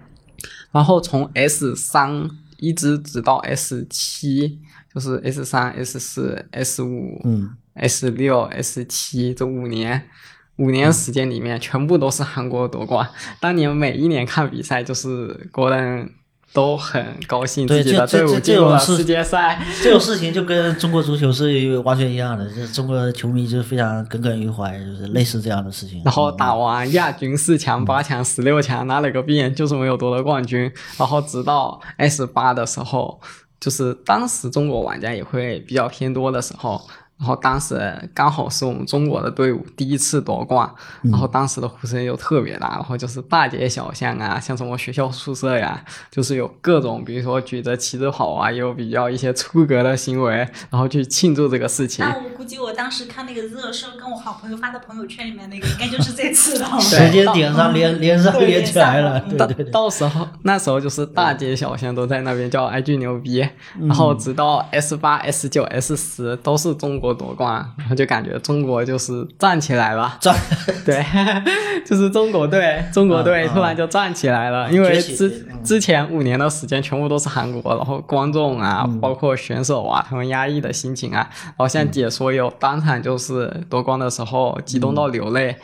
[0.73, 4.61] 然后从 S 三一直直到 S 七，
[4.93, 10.09] 就是 S 三、S 四、S 五、嗯 S 六、S 七这五年。
[10.57, 13.09] 五年时间里面，全部都是韩国夺冠。
[13.41, 16.11] 当年每一年看比赛，就是国人
[16.53, 19.61] 都很高兴对自己的队伍进入了世界赛。
[19.83, 26.03] 这种事情就跟中国足球是完全一样的，就是中国球迷就非常耿耿于怀，就是类似这样的事情。
[26.05, 30.73] 然后打完亚军、四强、八强、十六强，拿了个遍，就是没有夺得冠军。
[30.97, 33.21] 然后直到 S 八的时候，
[33.61, 36.81] 就是当时中国玩家也会比较偏多的时候。
[37.19, 40.71] 然后当时刚好是我们中国的队伍第一次夺冠，
[41.03, 50.37] 然后当时的呼声又特别大，然后就是大街小巷啊，像什么学校宿舍呀， 就是有各种，比如说举着旗子跑啊，也有比较一些出格的行为，
[50.71, 52.05] 然后去庆祝这个事情。
[52.05, 56.65] 那我估计我当时看那个热搜，跟我好朋友发的朋友圈里面那个，应该就是这次的。
[56.81, 59.71] 时间点上连连上连起来了，对到对对。
[59.71, 63.47] 到时候那时候就是大街小巷都在那边叫 “IG 牛逼，
[63.81, 70.35] 然后直到 S 八、S 九、S 十都是中国夺冠，然后就感觉中国就是站起来了，站。
[70.85, 71.05] 对，
[71.85, 75.63] 就是中国队，中国队突然就站起来了，因为之嗯。
[75.65, 79.01] 之前五年的时间全部都是韩国，然后观众啊，嗯。
[79.01, 85.57] 包括选手啊，他们压抑的心情啊，然后像解说有当场就是夺冠的时候激动到流泪。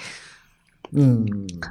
[0.94, 1.26] 嗯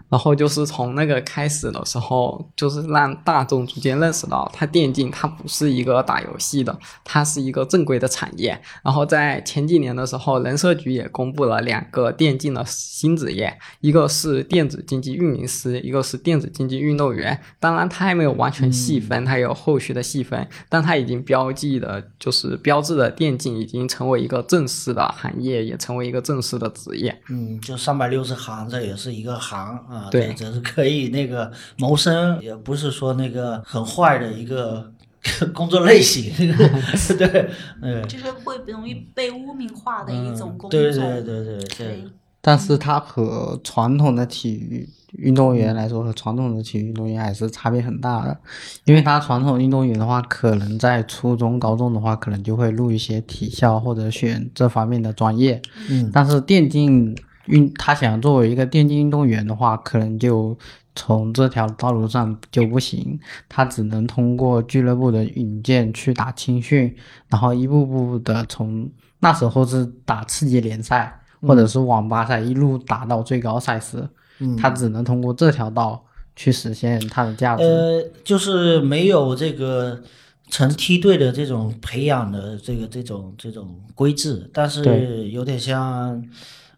[0.09, 8.59] 然后就是从那个开始的时候，就是让大众逐渐认识到，它电竞它不是一个打游戏的，它是一个正规的产业。
[8.83, 17.39] 然后在前几年的时候，人社局也公布了两个电竞的新职业，一个是电子竞技运营师，一个是电子竞技运动员。
[17.59, 27.21] 当然，它还没有完全细分，它有后续的细分，但它已经标记的，就是标志的电竞已经成为一个正式的行业，也成为一个正式的职业。
[27.29, 34.91] 嗯，就三百六十行，这也是一个行啊，对这这是可以那个谋生，也不是说那个很坏的一个
[35.53, 36.33] 工作类型，
[37.17, 37.49] 对，
[37.81, 40.71] 嗯，就是会容易被污名化的一种工作。
[40.71, 42.03] 对对对对对对对，
[42.41, 48.37] 但是它和传统的体育运动员来说，和传统的体育运动员还是差别很大的。
[48.83, 55.61] 因为他传统运动员的话，可能在初中、高中的话，可能就会录一些体校或者选这方面的专业。
[55.89, 57.15] 嗯，但是电竞
[57.45, 60.57] 运，他想作为一个电竞运动员的话，可能就
[60.95, 63.19] 从这条道路上就不行，
[63.49, 66.95] 他只能通过俱乐部的引荐去打青训，
[67.29, 68.89] 然后一步步的从
[69.19, 74.07] 那时候是打次级联赛或者是网吧赛，一路打到最高赛事，
[74.39, 74.55] 嗯。
[74.55, 77.63] 他只能通过这条道去实现他的价值。
[77.63, 80.01] 呃，就是没有这个
[80.49, 86.23] 成梯队的这种培养的这个这种这种规制，但是有点像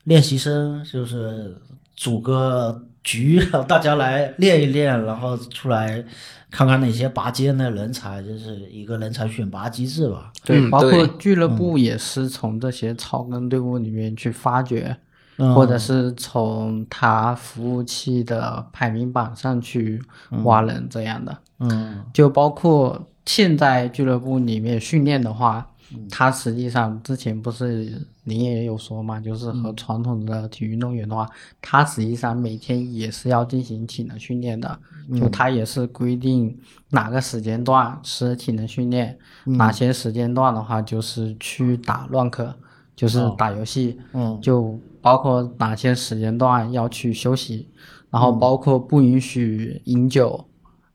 [0.05, 1.55] 练习生，就是
[1.95, 6.03] 组个局，大家来练一练，然后出来
[6.49, 10.31] 看看哪些拔尖的人才，就是一个人才选拔机制吧。
[10.43, 14.95] 对，嗯包括俱乐部也是从这些草根队伍里面去发掘，
[15.37, 20.01] 嗯或者是从他服务器的排名榜上去
[20.43, 21.37] 挖人这样的。
[21.59, 25.67] 嗯就包括现在俱乐部里面训练的话，
[26.09, 31.29] 他实际上之前不是您也有说嘛，就是和传统的体育运动员的话，
[31.61, 34.79] 他实际上每天也是要进行体能训练的，
[35.19, 36.57] 就他也是规定
[36.89, 42.53] 哪个时间段是体能训练，哪些时间段的话就是去打乱课，
[42.95, 44.39] 就是打游戏，嗯。
[44.41, 47.69] 就包括哪些时间段要去休息，
[48.09, 50.43] 然后包括不允许饮酒，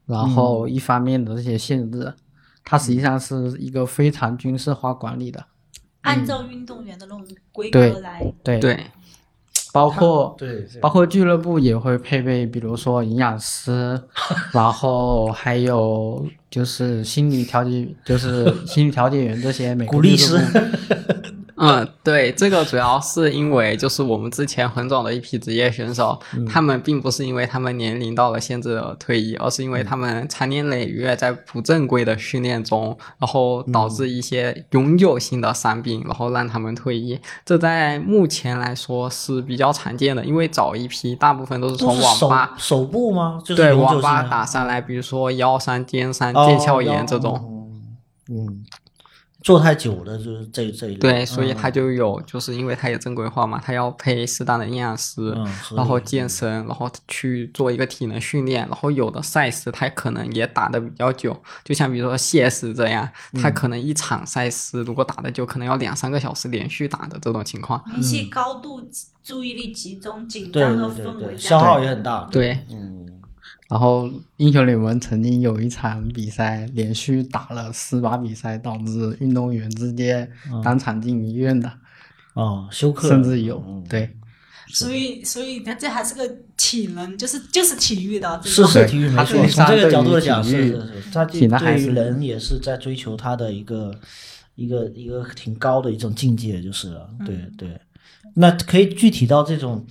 [0.05, 2.13] 然后一方面的这些限制，
[2.65, 5.45] 它实际上是一个非常军事化管理的。
[6.03, 8.33] 按照运动员的那种规格来。
[8.43, 8.87] 对，对，
[9.73, 14.01] 包括对，包括俱乐部也会配备，比如说营养师，
[14.53, 20.59] 然后还有就是心理调节，就是心理调节员这些每个鼓励俱乐部
[21.63, 37.21] 嗯，对，这个主要是因为就是我们之前很早的一批职业选手，他们并不是因为他们年龄到了限制而退役，而是因为他们长年累月在不正规的训练中，然后导致一些永久性的伤病，然后让他们退役。
[37.45, 42.55] 这在目前来说是比较常见的，因为早一批大部分都是从网吧。
[42.57, 43.39] 手部吗？
[43.45, 47.71] 就是网吧打上来，比如说腰伤、肩伤、哦腱鞘炎这种，
[48.31, 48.65] 嗯，
[49.43, 50.99] 做太久了就是这这一类。
[50.99, 63.41] 对，所以嗯他就有，就是因为他也正规化嘛，他要配适当的营养师，嗯然后健身，然后去做一个体能训练，然后有的赛事他可能也打的比较久，就像比如说 CS 这样，嗯。
[63.43, 67.83] 他可能一场赛事如果打的久，可能要两三个小时连续打的这种情况。
[67.97, 68.83] 一些高度
[69.23, 72.29] 注意力集中、紧张的氛围，消耗也很大。
[72.31, 73.07] 对，嗯，
[73.71, 80.29] 然后英雄联盟曾经有一场比赛，连续打了四把比赛，导致运动员直接
[80.65, 81.73] 当场进医院的，
[82.35, 84.11] 哦，休克甚至有嗯对。
[84.73, 93.93] 所以所以他这还是个体能，就是就是体育的是是体育没错，从这个角度来讲是是是，他体能对于人也是在追求他的一个
[94.55, 97.11] 一个一个挺高的一种境界，就是了。
[97.27, 97.81] 对对，
[98.35, 99.85] 那可以具体到这种，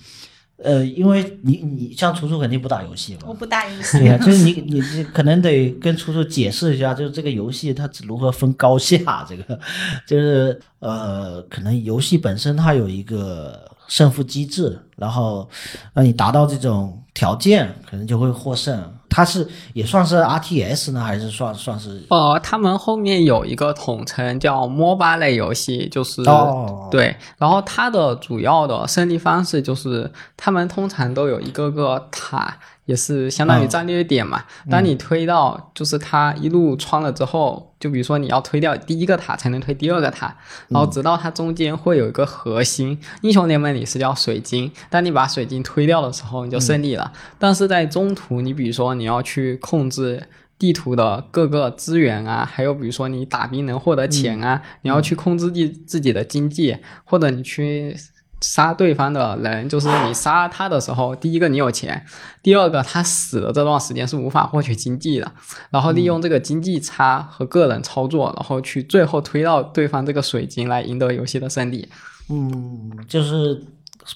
[0.62, 4.08] 呃，因为你你像楚楚肯定不打游戏嘛我，不打游戏对。
[4.08, 9.58] 呀、就是你你你可能得跟楚楚解释一下，就是这个游戏它如何分高下，这个
[10.06, 15.48] 就是呃，可能游戏本身它有一个胜负机制，然后
[15.94, 18.92] 让你达到这种条件，可能就会获胜。
[19.10, 22.02] 它是也算是 RTS 呢，还是算算是？
[22.08, 26.88] 呃，他们后面有一个统称叫 MOBA 类游戏，就是、哦。
[26.90, 32.56] 对，然后它的主要的胜利方式就是，他们通常都有一个个塔，
[32.90, 34.44] 也是相当于嗯战略点嘛。
[34.68, 40.36] 当你推到就是它一路穿了之后，就比如说你要推掉第一个塔才能推第二个塔，
[40.68, 42.98] 然后直到它中间会有一个核心。
[43.22, 47.12] 英雄联盟里是叫水晶，当你把水晶推掉的时候，你就胜利了。
[47.38, 50.24] 但是在中途，你比如说你要去控制。
[50.60, 57.96] 地图的各个资源啊，还有比如说你打兵能获得钱啊，你要去控制自自己的经济，或者你去
[58.40, 62.04] 杀对方的人，就是你杀他的时候，第一个你有钱，
[62.42, 65.32] 第二个他死的这段时间是无法获取经济的，
[65.70, 71.88] 然后利用这个经济差和个人操作，然后去最后推到对方这个水晶来赢得游戏的胜利。
[72.30, 73.62] 嗯，就是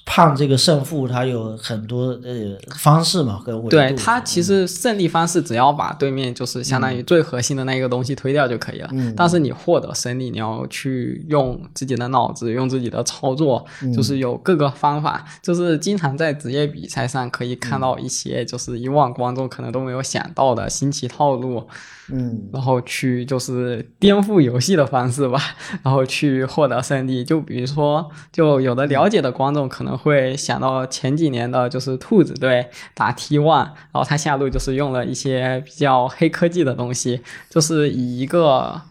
[0.05, 3.69] 判这个胜负，它有很多呃方式嘛，跟维度。
[3.69, 8.89] 对他其实胜利方式只要把对面就是相当于最核心的那个东西推掉就可以了。
[8.91, 13.65] 嗯但是你获得胜利，你要去用自己的脑子，用自己的操作，
[13.95, 15.25] 就是有各个方法。
[15.41, 21.67] 就是经常在职业比赛上可以看到一些就是以往观众可能都没有想到的新奇套路，
[22.11, 25.39] 嗯然后去就是颠覆游戏的方式吧，
[25.83, 27.23] 然后去获得胜利。
[27.23, 38.81] 就比如说，就有的了解的观众可能会想到前几年的就是兔子队打 T one，然后他下路就是用了一些比较黑科技的东西，就是以一个。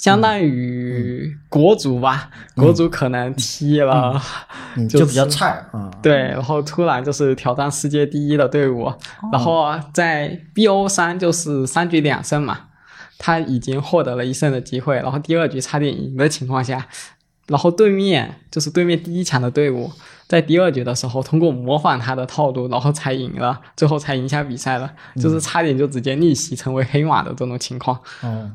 [0.00, 4.20] 相当于国足吧，国足可能踢了，
[4.74, 5.90] 嗯，就就比较菜啊。
[6.02, 8.90] 对，然后突然就是挑战世界第一的队伍，
[9.30, 12.58] 然后在 BO 三就是三局两胜嘛，
[13.18, 16.88] 他已经获得了一胜的机会，然后第二局差点赢的情况下，
[17.46, 19.92] 然后对面就是对面第一强的队伍，
[20.26, 28.00] 在第二局的时候通过模仿他的套路，然后才赢了，最后才赢下比赛了，就是差点就直接逆袭成为黑马的这种情况。
[28.22, 28.50] 哦，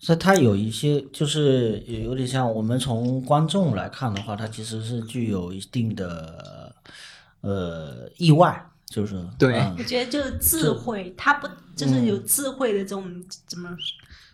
[0.00, 6.74] 所以它有一些就是也有点像我们从观众来看的话，它其实是具有一定的
[7.40, 13.04] 呃意外，就是对嗯我觉得就是智慧，他不就是有智慧的这种
[13.46, 13.68] 怎么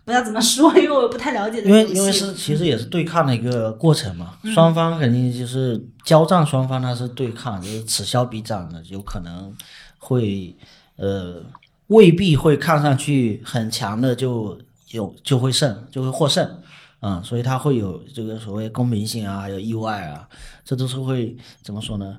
[0.05, 1.85] 不知道怎么说，因为我不太了解因为。
[1.87, 9.51] 因为是其实也是对抗的一个过程嘛，双方肯定就是交战双方它是对抗，就是此消彼长的，有可能
[9.97, 10.55] 会
[10.97, 11.43] 呃
[11.87, 14.59] 未必会看上去很强的就
[14.95, 16.49] 有就会胜就会获胜，
[17.01, 20.29] 嗯，所以它会有这个所谓公平性啊，还有意外啊，
[20.65, 22.17] 这都是会怎么说呢？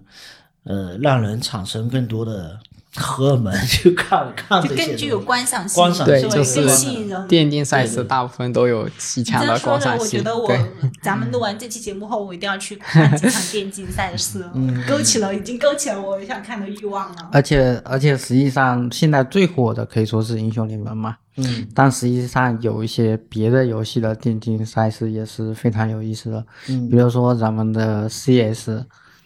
[0.66, 2.60] 呃，让人产生更多的
[2.96, 7.28] 荷尔蒙去看看就这些更具有观赏性，观赏对就是更吸引人。
[7.28, 10.02] 电竞赛事大部分都有极强的观赏性。
[10.02, 10.60] 我觉得我对，
[11.02, 14.44] 咱们录完这期节目后，我一定要去看几场电竞赛事，
[14.88, 17.30] 勾起了已经勾起了我想看的欲望了。
[17.32, 21.68] 而且而且实际上现在最火的可以说是英雄联盟嘛，嗯。
[21.74, 26.90] 但实际上有一些别的游戏的电竞赛事也是非常有意思的，嗯。
[26.90, 28.86] 比如说咱们的 CS。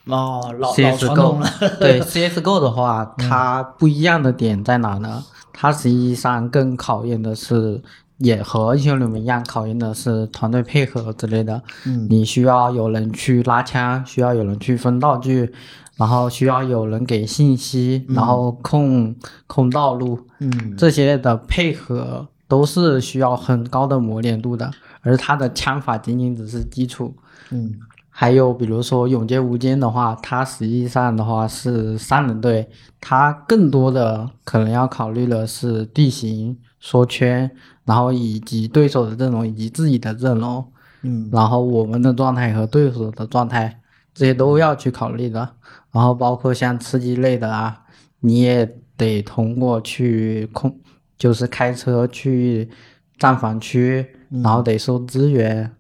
[0.10, 1.50] 哦，老老传 CSGO 统了，
[1.80, 5.24] 对 CSGO 的话，它不一样的点在哪呢？
[5.54, 7.82] 它实际上更考验的是，
[8.18, 11.62] 也和英雄联盟一样，考验的是团队配合之类的。
[11.86, 15.52] 嗯你需要有人去拉枪，需要有人去分道具，
[15.98, 19.16] 然后需要有人给信息，然后控
[19.48, 24.72] 控道路，嗯这些的配合都是需要很高的磨练度的。
[25.02, 27.14] 而它的枪法仅仅只是基础，
[27.52, 27.74] 嗯
[28.20, 32.68] 还有比如说《永劫无间》的话，它实际上的话是三人队，
[33.00, 37.50] 它更多的可能要考虑的是地形、缩圈，
[37.86, 40.66] 然后以及对手的阵容以及自己的阵容，
[41.04, 43.80] 嗯然后我们的状态和对手的状态，
[44.14, 45.50] 这些都要去考虑的。
[45.94, 47.84] 然后包括像吃鸡类的啊，
[48.20, 50.78] 你也得通过去控，
[51.18, 52.70] 就是开车去
[53.18, 54.06] 战防区，
[54.44, 55.72] 然后得收资源，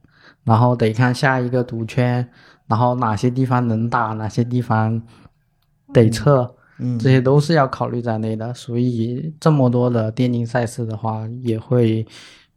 [0.49, 2.27] 然后得看下一个毒圈，
[2.65, 4.99] 然后哪些地方能打，哪些地方
[5.93, 6.55] 得撤。
[6.79, 12.07] 嗯这些都是要考虑在内的，所以这么多的电竞赛事的话，也会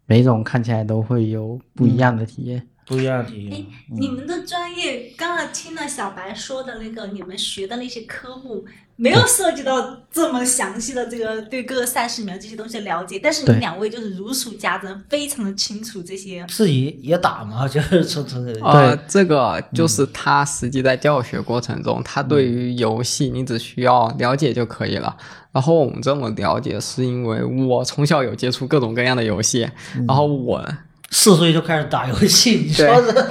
[0.07, 2.66] 每种看起来都会有不一样的体验。
[2.87, 8.64] 不一样的哎验。，你们的专业刚才听了小白说的那个，你们学的那些科目，
[8.97, 16.45] 没有涉及到这么详细的这个对各个赛事里面这些东西的了解，但是你们两位就是如数家珍，非常的清楚这些。
[16.49, 25.16] 自己也打嘛， 就是从从这里呃，这个就是他实际在教学过程中，他对于游戏你只需要了解就可以了。
[25.53, 29.68] 然后我们这么了解，是因为我从小有接触各种各样的游戏，
[30.09, 30.66] 然后我
[31.13, 33.13] 四岁就开始打游戏，你说对。
[33.13, 33.31] 这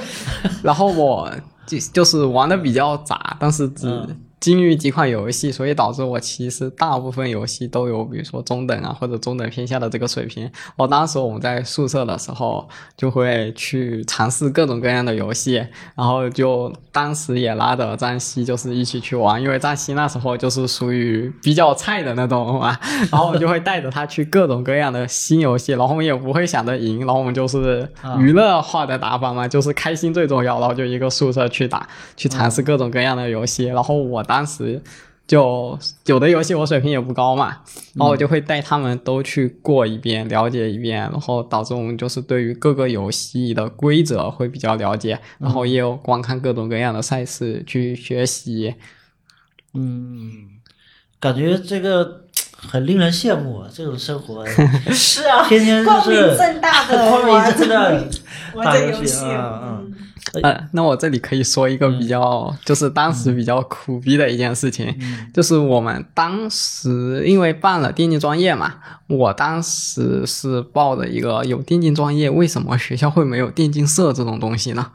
[0.62, 1.30] 然后我
[1.66, 10.50] 就就是玩的比较杂，但是只嗯精于几款游戏，所以导致我其实大部分游戏都有，比如说中等啊或者中等偏下的这个水平。
[10.76, 15.64] 我当时我们在宿舍的时候，就会去尝试各种各样的游戏，
[15.94, 22.76] 然后就当时也拉着张希就是一起去玩，因为张希那时候就是属于比较菜的那种嘛，
[23.12, 28.18] 然后我就会带着他去各种各样的新游戏，然后我们也不会想着赢，然后我们就是啊。
[28.22, 31.86] 娱乐化的打法嘛，就是开心最重要，然后就一个宿舍去打，
[32.16, 34.82] 去尝试各种各样的游戏，然后我当时。
[35.24, 37.60] 就有的游戏我水平也不高嘛，
[37.94, 48.74] 然后我就会带他们都去过一遍，了解一遍，然后导致我们就是对于各个游戏的规则会比较了解，然后也有观看各种各样的赛事去学习。
[49.72, 50.58] 嗯，
[51.18, 52.24] 感觉这个
[52.54, 54.44] 很令人羡慕啊，这种生活，
[54.92, 58.10] 是啊，天天就光明是正大的光明正大的
[58.54, 59.94] 玩打游戏这游戏，啊嗯，
[60.42, 64.94] 呃，那我这里可以说一个比较，就是当时比较苦逼的一件事情，
[65.34, 68.74] 就是我们当时因为办了电竞专业嘛，
[69.08, 74.86] 我当时是报的一个有电竞专业，为什么学校会没有电竞社这种东西呢？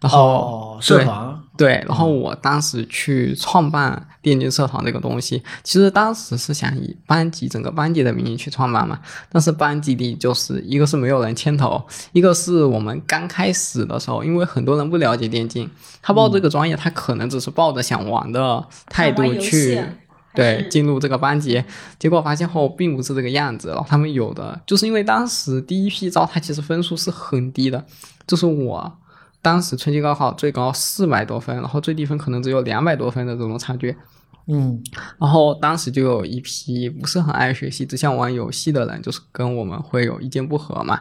[0.00, 9.00] 然后、哦，社对团，对，然后我当时去创办电竞社团这个东西，其实当时是想以班级整个班级的名义去创办嘛，
[9.30, 15.68] 但是班级里就是一个是没有人牵头，一个是我们刚开始的时候，因为很多人不了解电竞，
[16.00, 19.82] 他报这个专业，他可能只是抱着想玩的态度去。
[20.34, 21.64] 对，进入这个班级，
[21.98, 23.70] 结果发现后并不是这个样子。
[23.70, 27.84] 然后他们有的就是因为当时第一批招，他其实分数是很低的，
[28.24, 28.98] 就是我
[29.40, 33.96] 当时春季高考最高四百多分，然后最低分可能只有两百多分的这种差距。
[34.50, 34.82] 嗯
[35.18, 41.00] 然后当时就有一批不是很爱学习，只想玩游戏的人，就是跟我们会有意见不合嘛。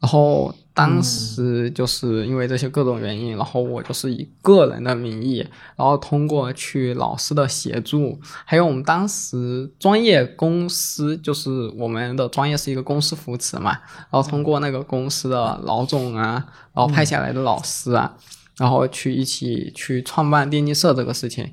[0.00, 13.72] 然后当时就是因为这些各种原因，然后我就是以个人的名义，然后通过去老师的协助，还有我们当时专业公司，就是我们的专业是一个公司扶持嘛，
[14.10, 18.16] 然后通过那个公司的老总啊，然后派下来的老师啊，
[18.56, 21.52] 然后去一起去创办电竞社这个事情。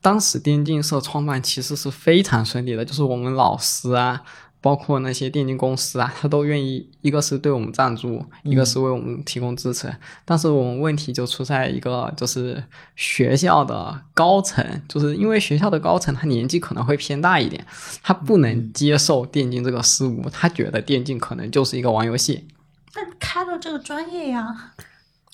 [0.00, 4.22] 当时电竞社创办其实是非常顺利的，就是我们老师啊，
[4.62, 9.92] 包括那些电竞公司啊，他都愿意，一个是对我们赞助，一个是为我们提供支持。
[10.24, 12.62] 但是我们问题就出在一个，就是
[12.94, 17.66] 学校的高层，就是因为学校的高层他年纪可能会偏大一点，
[18.04, 22.46] 他不能接受电竞这个事物，他觉得电竞可能就是一个玩游戏。
[22.94, 24.72] 那开了这个专业呀，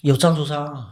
[0.01, 0.89] 有赞助商啊，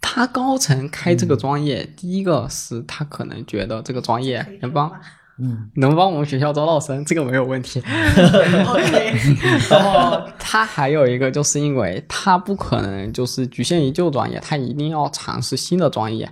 [0.00, 4.92] 他高层开这个专业，第一个是他可能觉得这个专业能帮
[5.40, 7.80] 嗯，能帮我们学校招到生，这个没有问题。
[7.86, 9.14] OK，
[9.70, 16.28] 然后他还有一个，就是因为他不可能就是局限于旧专业，他一定要尝试新的专业。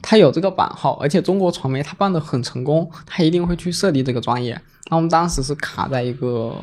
[0.00, 4.60] 他有这个版号，而且中国传媒他办的很成功，他一定会去设立这个专业。
[4.90, 6.56] 那我们当时是卡在一个。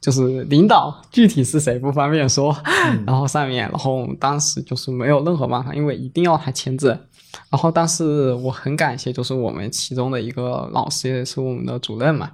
[0.00, 2.56] 就是领导具体是谁不方便说，
[3.06, 6.98] 然后上面，然后我们当时就是没有任何办法，因为一定要他签字。
[7.50, 12.30] 然后，但是我很感谢，就是我们其中的一个老师，也是我们的主任嘛，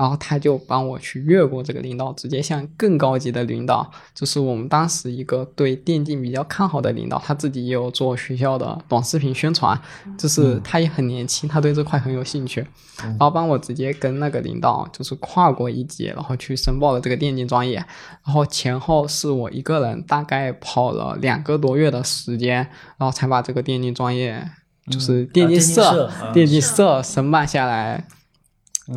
[0.00, 9.78] 然后他就帮我去越过这个领导，直接向更高级的领导，就是我们当时一个对电竞比较看好的领导，他自己也有做学校的短视频宣传，
[10.16, 17.76] 就是他也很年轻，他对这块很有兴趣，然后帮我直接跟那个领导就是跨过一级，然后去申报了这个电竞专业，
[18.24, 22.56] 然后前后是我一个人大概跑了两个多月的时间，
[22.96, 24.42] 然后才把这个电竞专业。
[24.90, 28.08] 就是电竞社、啊电竞社啊电竞社申办下来，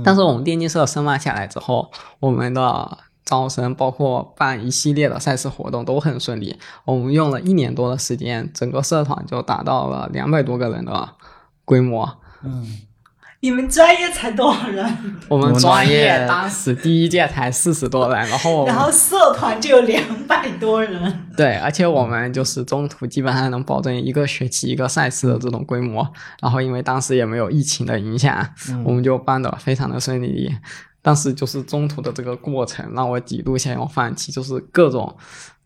[0.04, 6.58] 但是我们电竞社申办下来之后，我们的招生包括办一系列的赛事活动都很顺利。
[6.86, 11.10] 我们用了一年多的时间，整个社团就达到了两百多个人的
[11.66, 12.18] 规模。
[12.44, 12.80] 嗯，
[13.44, 14.86] 你们专业才多少人？
[15.28, 21.28] 我们专业当时第一届才四十多人，然后然后社团就有两百多人。
[21.36, 26.10] 对，而且我们就是中途基本上能保证一个学期一个赛事的这种规模。
[26.42, 28.48] 然后因为当时也没有疫情的影响，
[28.86, 30.50] 我们就办的非常的顺利。
[31.02, 35.14] 但是就是中途的这个过程让我几度想要放弃，就是各种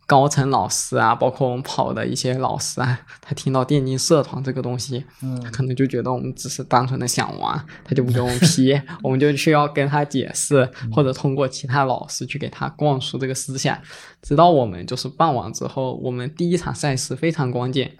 [0.08, 5.04] 高层老师啊，包括我们跑的一些老师啊，他听到电竞社团这个东西，
[5.44, 13.78] 他可能就觉得我们只是单纯的想玩，他就不给我们批， 我们就需要跟他解释，或者通过其他老师去给他灌输这个思想。
[14.22, 17.92] 直到我们就是办完之后，我们第一场赛事非常关键，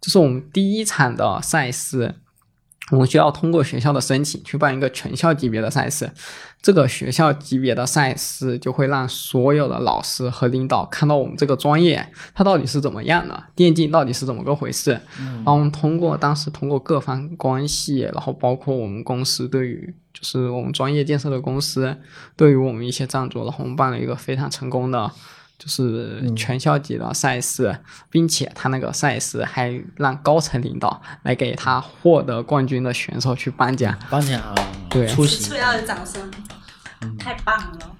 [0.00, 2.14] 就是我们第一场的赛事，
[2.92, 6.10] 我们需要通过学校的申请去办一个全校级别的赛事。
[6.62, 14.92] 这个学校级别的赛事就会让所有的老师和领导看到我们这个专业它到底是怎么样的，电竞到底是怎么个回事。
[15.18, 21.96] 然后我们通过当时通过各方关系，然后包括我们公司对于就是我们专业建设的公司
[22.36, 25.10] 对于我们一些赞助，然后我们办了一个非常成功的。
[25.58, 27.78] 就是全校级的赛事，
[28.10, 33.98] 并且他那个赛事还让高层领导来给他获得冠军的选手去颁奖。
[34.10, 34.54] 颁奖啊，
[34.90, 35.06] 对。
[35.08, 35.36] 出席。
[35.36, 36.30] 此处，要有掌声，
[37.18, 37.96] 太棒了！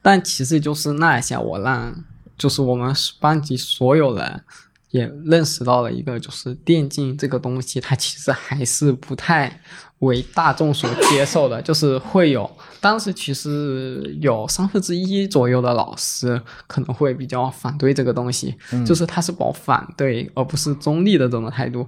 [0.00, 1.94] 但其实就是那一下，我让
[2.36, 4.44] 就是我们班级所有人
[4.90, 9.60] 也认识到了一个，就是电竞这个东西，它其实还是不太
[10.00, 12.50] 为大众所接受的，就是会有
[12.82, 18.52] 当时其实有三分之一左右的老师可能会比较反对这个东西，
[18.84, 21.86] 就是他是保反对而不是中立的这种态度。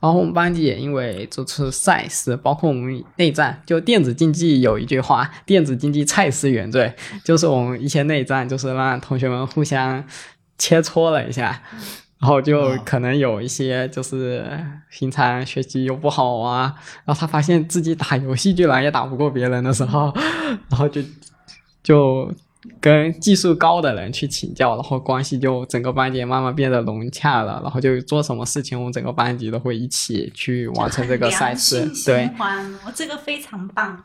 [0.00, 6.92] 然后我们班级也因为这次赛事，包括我们内战，就电子竞技有一句话：“电子竞技菜是原罪”，
[7.24, 10.04] 就是我们一些内战，就是让同学们互相
[10.58, 11.62] 切磋了一下，
[12.22, 14.48] 然后就可能有一些就是
[14.88, 16.72] 平常学习又不好啊，
[17.04, 20.10] 然后他发现自己打游戏居然也打不过别人的时候，
[20.70, 21.02] 然后就
[21.82, 22.32] 就。
[22.80, 31.90] 跟技术高的人去请教，然后关系就整个班级慢慢变得融洽了，然后就做什么事情，我们整个班级都会一起去完成这个赛事。
[32.06, 32.30] 对
[32.94, 34.00] 这个非常棒。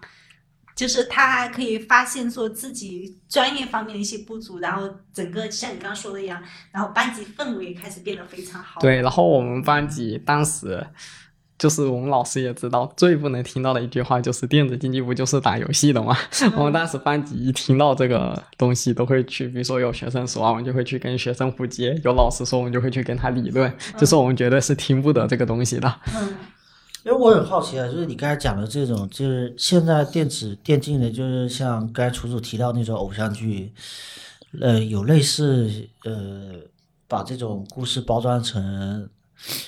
[0.78, 6.40] 就是他还可以发现说自己专业方面的一些不足，然后整个像你刚刚说的一样，
[6.72, 8.80] 然后班级氛围开始变得非常好。
[8.80, 10.86] 对，然后我们班级当时
[11.58, 16.16] 就是我们老师也知道，最不能听到的一句话就是电子竞技不就是打游戏的吗？
[16.56, 25.92] 我们当时班级一听到这个东西，都会去，比如说有学生说啊，我们就会去跟学生互接；有老师说，我们就会去跟他理论，就是我们绝对是听不得这个东西的。
[26.16, 26.36] 嗯，
[27.08, 33.72] 因为我很好奇啊，就是你刚才讲的这种，就是现在电子电竞的，就是像刚才楚楚提到那种偶像剧，
[34.60, 36.52] 呃，有类似呃，
[37.08, 39.10] 把这种故事包装成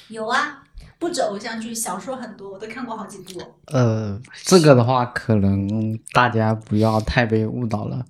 [0.10, 0.64] 有啊，
[1.00, 3.42] 不止偶像剧，小说很多，我都看过好几部。
[3.68, 8.06] 呃，这个的话，可能大家不要太被误导了。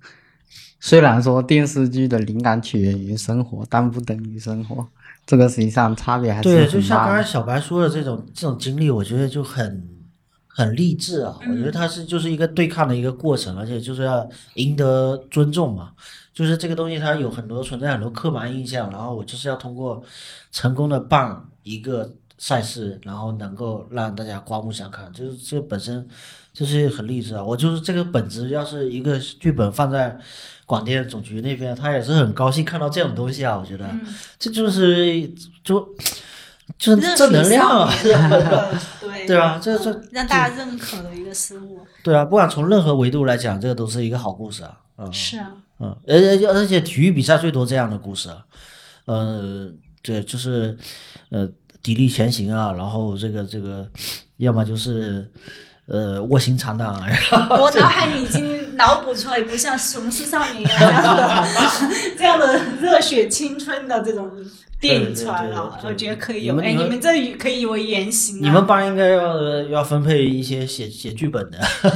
[0.79, 4.87] 虽然说电视剧的灵感起源于生活，但不等于生活。
[5.29, 7.05] 这个实际上差别还是对，就像。
[7.05, 9.87] 刚才小白说的这种这种经历，我觉得就很
[10.47, 11.37] 很励志啊。
[11.47, 15.91] 我觉得它是就是一个对抗的一个过程，而且就是要赢得尊重嘛。
[16.33, 20.01] 就是这个东西它有很多存在很多刻板印象，然后我就是要通过
[20.51, 26.07] 成功的办一个赛事，然后能够让大家刮目相看，就是这本身
[26.53, 27.43] 就是很励志啊。
[27.43, 30.17] 我就是这个本子，要是一个剧本放在
[30.65, 33.57] 广电总局那边，他也是很高兴看到这种东西啊。
[33.57, 33.89] 我觉得。
[34.37, 35.27] 这就是
[35.63, 35.79] 就
[36.77, 37.91] 就是正能量啊，
[39.01, 39.59] 对对吧？
[39.61, 41.79] 这这让大家认可的一个事物。
[42.03, 44.77] 对啊，不管从任何维度来讲，这个都是一个好故事啊。
[45.01, 48.45] 嗯是啊，嗯，而且而且体育比赛最多这样的故事啊，
[49.05, 49.71] 呃，
[50.01, 50.77] 对，就是
[51.29, 51.47] 呃
[51.81, 53.89] 砥砺前行啊，然后这个这个，
[54.35, 55.31] 要么就是
[55.89, 57.07] 呃卧薪尝胆啊，
[57.49, 60.79] 我脑海里已经脑补出来一部像《雄狮少年》一样
[61.17, 61.47] 的
[62.17, 64.29] 这样的热血青春的这种
[64.79, 65.49] 电影出来了。
[65.49, 68.39] 对对对对我觉得可以有，哎，你们这可以为原型啊。
[68.41, 71.57] 你们班应该要要分配一些写写剧本的，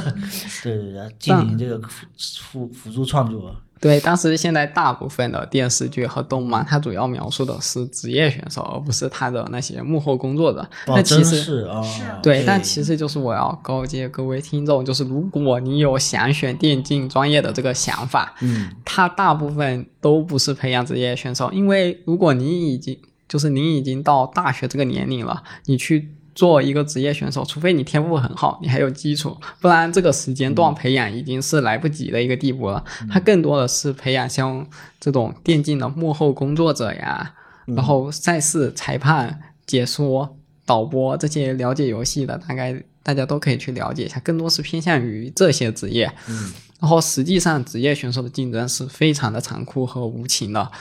[0.63, 3.55] 对对对，进行这个辅辅辅助创作。
[3.83, 10.65] 对，但是现在大部分的电视剧和动漫，它主要描述的是职业选手，而不是他的那些幕后工作者。
[10.87, 32.83] 那其实是啊，是对，但其实就是我要告诫各位听众，就是如果你有想选电竞专业的这个想法，嗯，它大部分都不是培养职业选手，因为如果你已经就是你已经到大学这个年龄了，你去做一个职业选手，除非你天赋很好，你还有基础，不然这个时间段培养已经是来不及的一个地步了。
[33.09, 34.67] 它更多的是培养像
[34.99, 37.33] 这种电竞的幕后工作者呀，
[37.65, 46.11] 然后赛事裁判、解说、导播这些了解游戏的，大概大家都可以去了解一下，更多是偏向于这些职业。
[46.27, 50.71] 嗯，然后实际上职业选手的竞争是非常的残酷和无情的。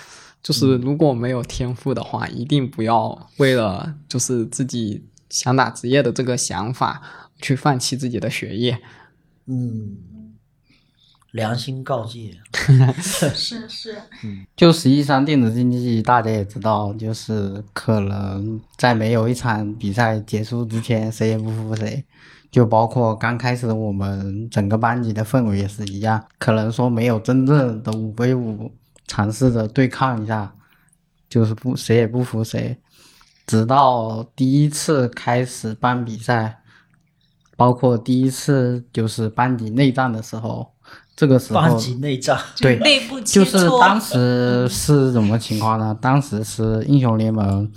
[0.43, 5.01] 就是如果没有天赋的话，一定不要为了就是自己
[5.33, 7.03] 想打职业的这个想法
[7.41, 8.79] 去放弃自己的学业。
[9.47, 9.97] 嗯，
[11.31, 12.39] 良心告诫，
[13.01, 13.97] 是是，
[14.55, 22.05] 就实际上电子竞技大家也知道，就是可能在没有一场比赛结束之前，谁也不服谁。
[22.51, 28.71] 就包括刚开始我们整个班级的氛围也是一样，可能说没有真正的五 v 五
[29.07, 30.55] 尝试着对抗一下，
[31.31, 32.79] 就是不谁也不服谁。
[33.47, 36.61] 直到第一次开始办比赛，
[37.57, 40.73] 包括第一次就是班级内战的时候，
[41.15, 43.69] 这个时候班级内战，对内部就是。
[43.81, 45.97] 当时是什么情况呢？
[46.01, 47.71] 当时是英雄联盟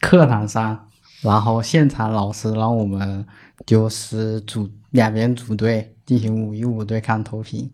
[0.00, 0.88] 课堂上，
[1.22, 3.26] 然后现场老师让我们
[3.66, 7.70] 就是组两边组队进行五 v 五对抗投屏，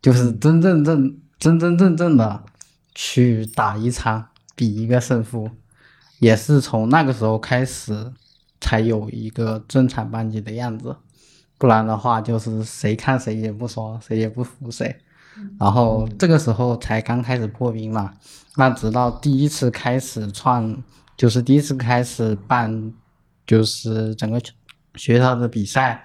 [0.00, 2.44] 就是真正正真真正正的
[2.94, 5.50] 去打一场，比一个胜负，
[6.20, 8.12] 也是从那个时候开始
[8.60, 10.94] 才有一个正常班级的样子，
[11.58, 14.96] 不然的话就是谁看谁也不说，谁也不服谁。
[15.58, 18.12] 然后这个时候才刚开始破冰嘛，
[18.56, 20.82] 那直到第一次开始创，
[21.16, 22.92] 就是第一次开始办，
[23.46, 24.40] 就是整个
[24.96, 26.04] 学校的比赛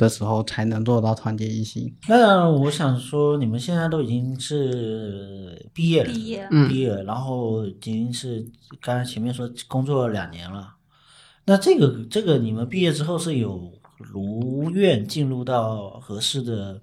[0.00, 1.94] 的时候，才能做到团结一心。
[2.08, 8.44] 那我想说，你们现在都已经是毕业了，毕业嗯毕业，然后已经是
[8.80, 10.74] 刚才前面说工作了两年了。
[11.44, 16.80] 那这个这个，你们毕业之后是有如愿进入到合适的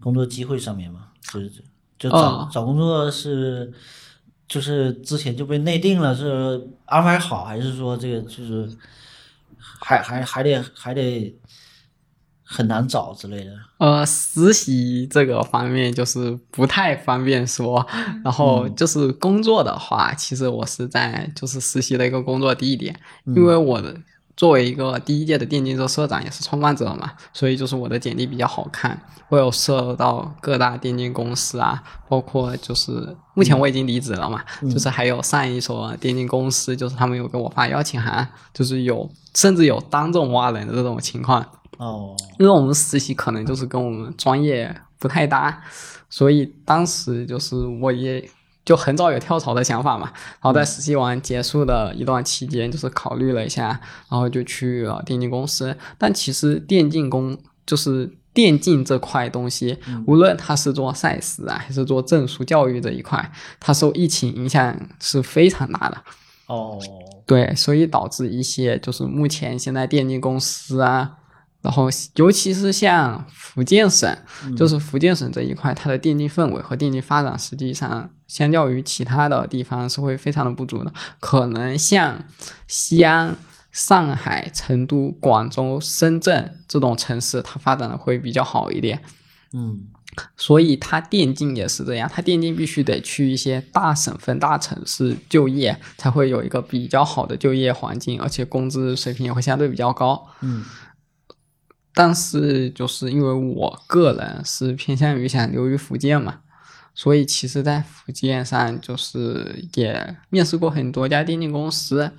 [0.00, 1.08] 工作机会上面吗？
[1.32, 1.50] 就是
[1.98, 3.72] 就找、哦找工作是
[4.46, 8.68] 就是之前就被内定了，是安排好，还是说这个就是
[9.56, 11.34] 还还还得还得
[12.52, 13.50] 很难找之类的？
[13.78, 17.84] 呃，实习这个方面就是不太方便说，
[18.22, 22.94] 然后就是工作的话，其实我是在就是实习的一个工作地点，
[23.24, 23.96] 因为我的
[24.36, 29.00] 作为一个第一届的电竞社社长也是创办者嘛，所以就是我的简历比较好看，
[29.30, 41.44] 我有涉到各大电竞公司啊，包括就是目前我已经离职了嘛，就是还有上一所电竞公司，就是他们有给我发邀请函，就是有甚至有当众挖人的这种情况。
[41.78, 45.62] 哦，因为我们实习可能就是跟我们专业不太搭，
[46.08, 48.28] 所以当时就是我也
[48.64, 50.12] 就很早有跳槽的想法嘛。
[50.14, 55.76] 然后在实习完结束的一段期间，就是考虑了一下，然后就去了电竞公司。
[55.98, 66.02] 但其实电竞公就是电竞这块东西，无论它是做赛事啊，还是做证书教育这一块，它受疫情影响是非常大的。
[66.46, 66.78] 哦，
[67.26, 71.18] 对，所以导致一些就是目前现在电竞公司啊，
[71.62, 74.14] 然后尤其是像福建省，
[74.56, 80.92] 就是福建省这一块，它的电竞氛围和电竞发展，实际上相较于其他的地方是会非常的不足的。
[81.20, 82.24] 可能像
[82.66, 83.36] 西安、
[83.70, 89.00] 上海、成都、广州、深圳这种城市，它发展的会比较好一点。
[89.54, 89.82] 嗯，
[90.36, 100.26] 所以它电竞也是这样，它电竞必须得去一些大省份、大城市就业，才会有一个比较好的就业环境，而且工资水平也会相对比较高。
[100.40, 100.64] 嗯，
[101.94, 106.40] 但是就是因为我个人是偏向于想留于福建嘛，
[106.94, 112.10] 所以其实在福建上就是也面试过很多家电竞公司，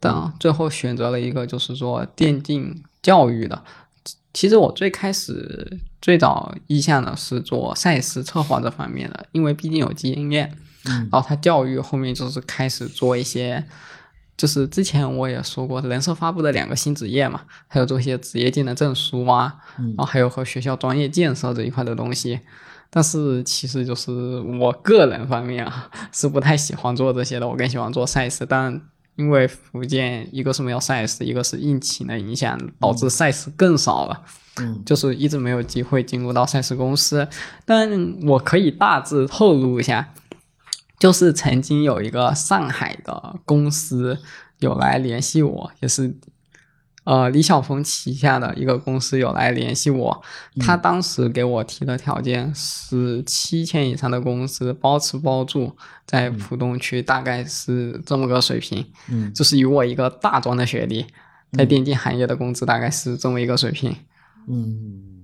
[0.00, 3.62] 等最后选择了一个就是说电竞教育的。
[4.32, 10.52] 其实我最开始最早意向的是做赛事策划这方面的，因为毕竟有经验。
[10.88, 13.66] 嗯然后他教育后面就是开始做一些，
[14.36, 22.40] 就是之前我也说过，人社发布的两个新职业嘛，还有做一些职业技能证书啊，嗯然后还有和学校专业建设这一块的东西。
[22.88, 28.46] 但是其实就是我个人方面啊，是不太喜欢做这些的，我更喜欢做赛事。
[28.46, 28.80] 但
[29.16, 34.22] 因为福建一个是没有赛事，一个是疫情的影响，导致赛事更少了。
[34.58, 37.28] 嗯就是一直没有机会进入到赛事公司，
[37.66, 37.90] 但
[38.26, 40.14] 我可以大致透露一下，
[40.98, 44.18] 就是曾经有一个上海的公司
[44.60, 46.16] 有来联系我，也是
[47.04, 50.22] 呃李晓峰旗下的一个公司有来联系我，
[50.58, 55.76] 他当时给我提的条件是七千以上的公司包吃包住，
[56.06, 59.32] 在浦东区大概是这么个水平，嗯。
[59.32, 61.06] 就是以我一个大专的学历，
[61.52, 63.94] 在电竞行业的工资大概是这么一个水平。
[64.48, 65.15] 嗯，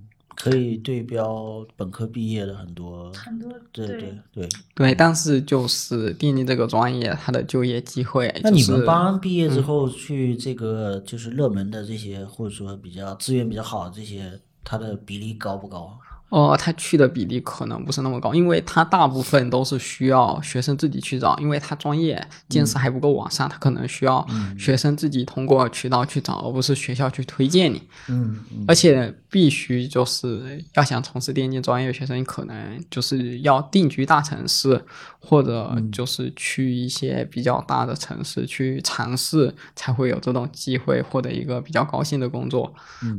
[0.42, 4.48] 可以对标本科毕业的很多，很多对对对。
[4.74, 15.96] 对，但是就是电力这个专业，它的就业机会、就是，那你们班毕业之后去这个就是热门的这些，或者说比较资源比较好的这些，它的比例高不高？
[16.32, 24.26] 哦，他去的比例可能不是那么高，因为他大部分都是需要学生自己去找，因为他专业见识还不够完善，他可能需要
[24.58, 27.82] 学生自己通过渠道去找，而不是学校去推荐你。
[28.08, 34.82] 嗯嗯而且必须就是要想从事电竞专业学生，可能就是要定居大城市，
[35.20, 42.72] 或者就是去一些比较大的城市去尝试，才会有这种机会获得一个比较高薪的工作。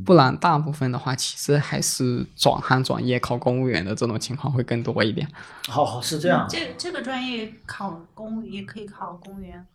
[0.03, 5.27] 不然大部分的话，其实还是转行转业考公务员的这种情况会更多一点。
[5.73, 6.45] 哦，是这样。
[6.49, 9.65] 这这个专业考公务也可以考公务员，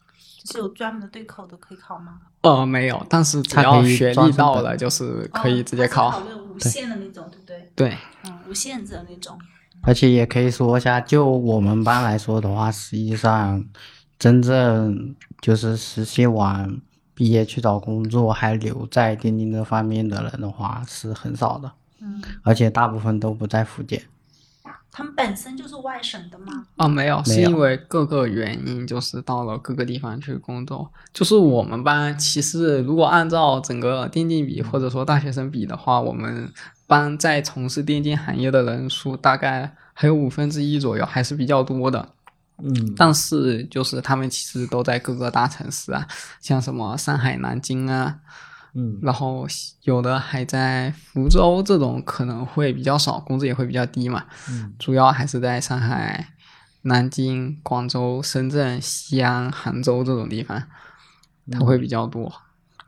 [0.45, 2.21] 就是有专门的对口的可以考吗？
[2.43, 6.09] 呃，没有，但是只他可以要学历到了，就是可以直接考。
[6.09, 7.73] 哦它是考虑无限的那种，对不对？
[7.75, 9.39] 对，嗯，无限制的那种。
[9.83, 13.65] 而且也可以说一下，就我们班来说的话，实际上
[14.19, 16.81] 真正就是实习完
[17.15, 21.71] 毕业去找工作还留在钉钉这方面的人的话是很少的，
[22.01, 24.03] 嗯，而且大部分都不在福建。
[24.91, 26.67] 他们本身就是外省的嘛。
[26.77, 30.91] 哦，没有，没有是因为各个原因，就是到了各个地方去工作。
[31.13, 36.51] 就是我们班，其实如果按照整个电竞比或者说大学生比的话，我们
[36.89, 42.09] 班在从事电竞行业的人数大概还有五分之一左右，还是比较多的。
[42.61, 46.05] 嗯但是就是他们其实都在各个大城市啊，
[46.41, 48.19] 像什么上海、南京啊，
[48.81, 49.45] 嗯然后
[49.83, 54.25] 有的还在福州这种可能会比较少，工资也会比较低嘛。
[54.49, 56.35] 嗯主要还是在上海、
[56.83, 60.63] 南京、广州、深圳、西安、杭州这种地方，
[61.51, 62.33] 他会比较多。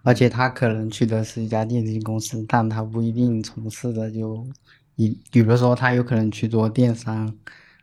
[0.03, 4.47] 而且他可能去的是一家电信公司，但他不一定从事的就
[4.95, 7.35] 一，比如说他有可能去做电商、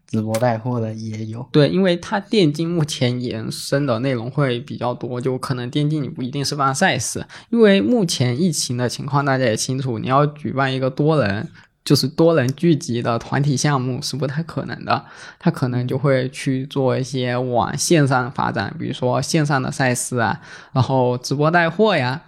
[0.08, 1.48] 直播带货的也有。
[1.52, 11.50] 对，因为它电竞目前延伸的内容会比较多，就可能电竞你不一定是办赛事，因为目前疫情的情况大家也清楚，你要举办一个多人。
[11.86, 15.06] 就是多人聚集的团体项目是不太可能的，
[15.40, 20.42] 他可能就会去做一些往线上发展，比如说线上的赛事啊，
[20.74, 22.22] 然后直播带货呀，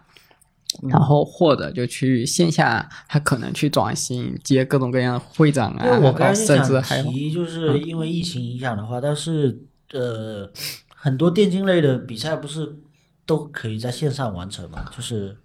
[0.88, 10.50] 然后或者就去线下，他可能去转型接各种各样的会展啊，因为我刚才甚至还有提，就是因为疫情影响的话，但是呃，
[10.96, 12.78] 很多电竞类的比赛不是
[13.26, 14.86] 都可以在线上完成嘛？
[14.96, 15.36] 就是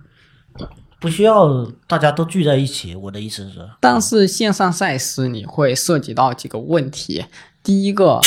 [1.01, 2.95] 不需要大家都聚在一起。
[2.95, 7.25] 我的意思是，但是线上赛事你会涉及到几个问题，
[7.62, 8.20] 第一个。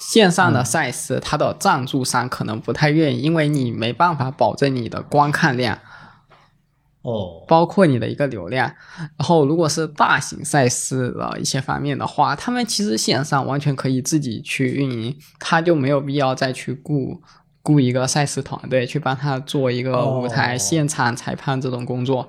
[0.00, 5.78] 线上的赛事，它的赞助商可能不太愿意，因为你没办法保证你的观看量，
[7.04, 8.66] 哦，包括你的一个流量。
[8.96, 17.20] 然后，如果是大型赛事的一些方面的话，他们其实线上完全可以自己去运营，他就没有必要再去雇
[17.62, 22.26] 雇一个赛事团队去帮他做一个舞台、哦现场裁判这种工作。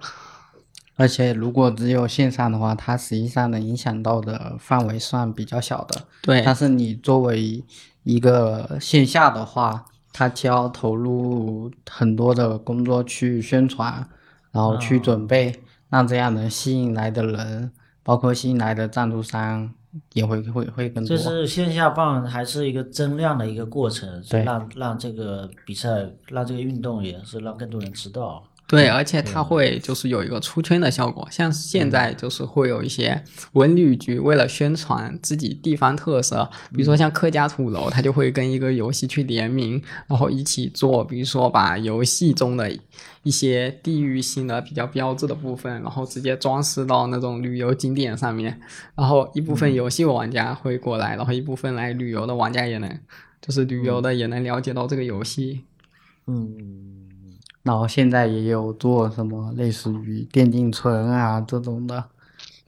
[0.98, 6.02] 而且如果只有线上的话，它实际上能影响到的范围算比较小的。
[6.22, 7.64] 对，但是你作为
[8.04, 14.08] 一个线下的话，它就要投入很多的工作去宣传，
[14.56, 15.54] 然后去准备，
[15.90, 17.70] 让这样能吸引来的人，
[18.02, 19.70] 包括吸引来的赞助商
[20.14, 21.10] 也会会会更多。
[21.10, 28.42] 就是线下办还是一个增量的一个过程，对让让这个比赛，让这个运动也是让更多人知道。
[28.68, 42.76] 对，而且它会就是有一个出圈的效果，像现在就是会有一些文旅局为了宣传自己地方特色，比如说像客家土楼，它就会跟一个游戏去联名，然后一起做，比如说把游戏中的
[43.22, 48.60] 一些地域性的比较标志的部分，然后直接装饰到那种旅游景点上面，
[48.96, 53.00] 然后一部分游戏玩家会过来，然后一部分来旅游的玩家也能，
[53.40, 55.66] 就是旅游的也能了解到这个游戏。
[56.28, 56.85] 嗯，
[57.66, 62.06] 然后现在也有做什么类似于电竞村啊这种的，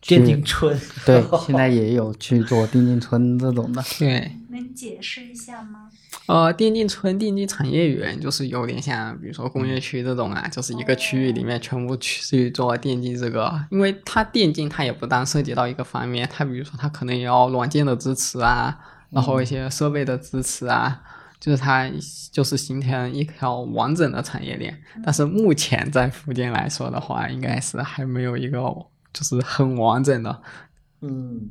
[0.02, 0.76] 电竞村，
[1.06, 3.84] 对， 现在也有去做电竞村这种的。
[4.00, 5.90] 对，能解释一下吗？
[6.26, 18.78] 呃，电竞村、电竞产业园就是有点像，比如说工业区这种啊，就是一个区域里面全部去做电竞这个，因为它电竞它也不单涉及到一个方面，它比如说它可能也要软件的支持啊，
[19.12, 21.02] 然后一些设备的支持啊，
[21.40, 21.90] 就是它
[22.32, 24.78] 就是形成一条完整的产业链。
[25.04, 28.60] 但是目前在福建来说的话，应该是还没有一个
[29.14, 30.42] 就是很完整的。
[31.02, 31.50] 嗯，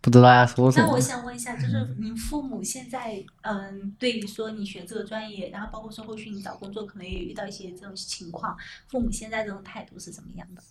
[0.00, 1.00] 不知道要说什么那我。
[1.00, 8.56] 想问一下，就是您父母现在，嗯，对于说你学这个专业，然后包括说后续你找工作，可能也遇到一些这种情况，
[8.88, 10.62] 父母现在这种态度是怎么样的？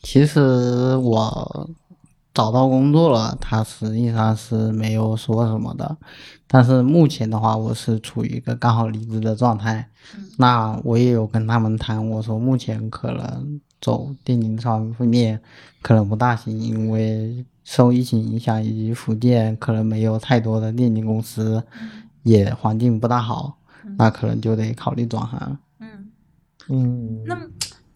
[0.00, 0.40] 其实
[0.96, 1.70] 我
[2.38, 5.96] 找到工作了，他实际上是没有说什么的。
[6.46, 9.88] 但是目前的话，我是处于一个刚好离职的状态。
[10.36, 15.40] 那我也有跟他们谈，我说目前可能走电竞方面
[15.82, 21.60] 可能不大行，因为受疫情影响，以及福建可能没有太多的电竞公司，
[22.22, 23.58] 也环境不大好，
[23.96, 25.58] 那可能就得考虑转行。
[25.80, 26.06] 嗯，
[26.68, 27.42] 嗯，那么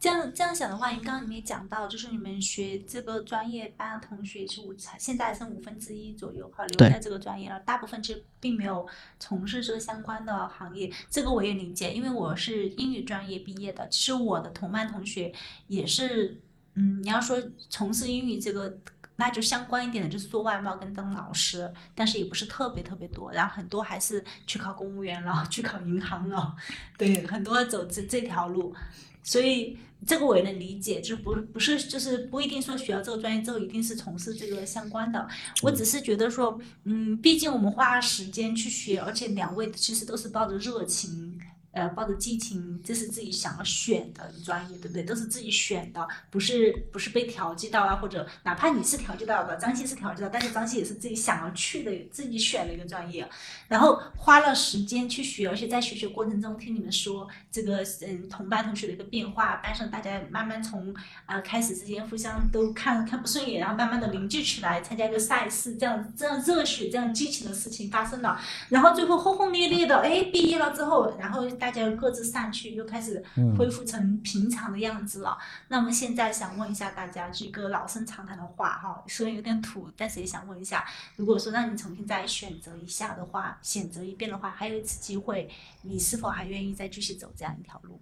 [0.02, 8.84] 这样这样想的话，你刚刚你们也讲到，就是你们学这个专业班的同学是五，现在剩五分之一左右哈，留在这个专业了，大部分其实并没有
[9.20, 15.32] 从事这个相关的行业，这个我也理解，因为我是英语专业毕业的，其实我的同班同学
[15.68, 16.40] 也是，
[16.74, 18.76] 嗯，你要说从事英语这个。
[19.16, 26.56] 那就相关一点的，就是做外贸跟当老师，但是也不是特别特别多，然后很多还是去考公务员了， 去考银行了，
[26.98, 28.74] 对，很多走这这条路，
[29.22, 35.28] 所以这个我也能理解，就不不是就是不一定说学了这个专业之后一定是从事这个相关的，
[35.62, 41.40] 我只是觉得说，嗯，毕竟我们花了时间去学，而且两位其实都是抱着热情。
[41.72, 45.02] 呃，抱着激情，这是自己想要选的专业，对不对？
[45.02, 53.26] 都是自己选的，不是不是被调剂到啊，或者哪怕你是调剂到的，张希是调剂到，但是张希也是自己想要去的，自己选的一个专业，
[53.68, 60.94] 然后花了时间去学，而且在学习过程中听你们说这个嗯同班同学的一个变化，班上大家慢慢从
[61.24, 73.24] 啊、开始之间互相都看看不顺眼，然后慢慢的凝聚起来，参加一个赛事，这样这样热血、这样激情的事情发生了，然后最后轰轰烈烈的，哎，毕业了之后，然后大家各自散去，又开始
[73.56, 75.38] 恢复成平常的样子了。
[75.68, 80.84] 那么现在想问一下大家，这个老生常谈的话哈，虽然有点土，但是也想问一下，
[81.14, 85.48] 如果说让你重新再选择一下的话，选择一遍的话，还有一次机会，
[85.82, 88.00] 你是否还愿意再继续走这样一条路？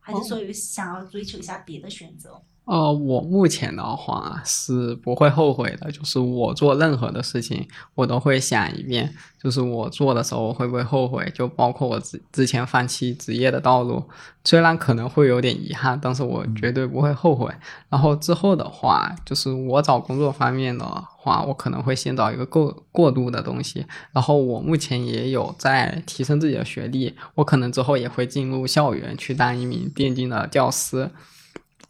[0.00, 2.42] 还是说有想要追求一下别的选择？
[2.68, 9.10] 呃，我目前的话是不会后悔的，就是我做任何的事情，我都会想一遍，
[9.42, 14.04] 就是我做的时候会不会后悔，就包括我之之前放弃职业的道路，
[14.44, 17.50] 虽然可能会有点遗憾，但是我绝对不会后悔。
[17.88, 20.84] 然后之后的话，就是我找工作方面的
[21.16, 31.10] 话，我可能会先找一个过过渡的东西，然后我目前也有在提升自己的学历，我可能之后也会进入校园去当一名电竞的教师。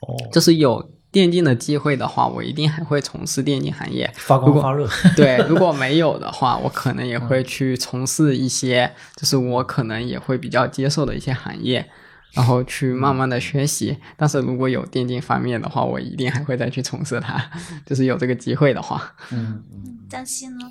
[0.00, 4.10] 哦，就是有电竞的机会的话，我一定还会从事电竞行业。
[4.14, 11.88] 发光发热， 对，如果没有的话，我可能也会去从事一些，就是我可能也会比较接受的一些行业，
[12.34, 13.96] 然后去慢慢的学习。
[14.16, 17.42] 但是如果有电竞方面的话，我一定还会再去从事它，
[17.86, 19.14] 就是有这个机会的话。
[19.30, 19.62] 嗯，
[20.08, 20.70] 张希呢？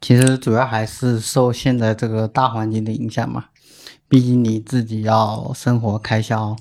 [0.00, 3.46] 其实主要还是受现在这个大环境的影响嘛，
[4.08, 6.56] 毕竟你自己要生活开销。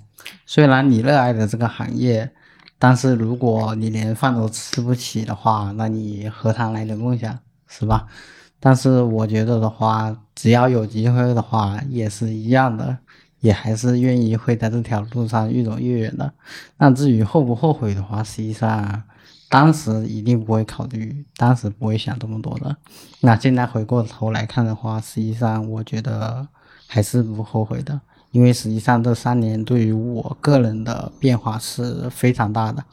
[0.46, 2.32] 虽然你热爱的这个行业，
[2.80, 8.08] 但是如果你连饭都吃不起的话，那你何谈来的梦想，是吧？
[8.60, 12.98] 但是我觉得的话，只要有机会的话，也是一样的，
[13.42, 16.34] 也还是愿意会在这条路上越走越远的。
[16.78, 19.04] 那至于后不后悔的话，实际上
[19.50, 22.78] 当时一定不会考虑，当时不会想这么多的。
[23.20, 26.48] 那现在回过头来看的话，实际上我觉得
[26.94, 28.00] 还是不后悔的，
[28.30, 32.84] 因为实际上这三年对于我个人的变化是非常大的。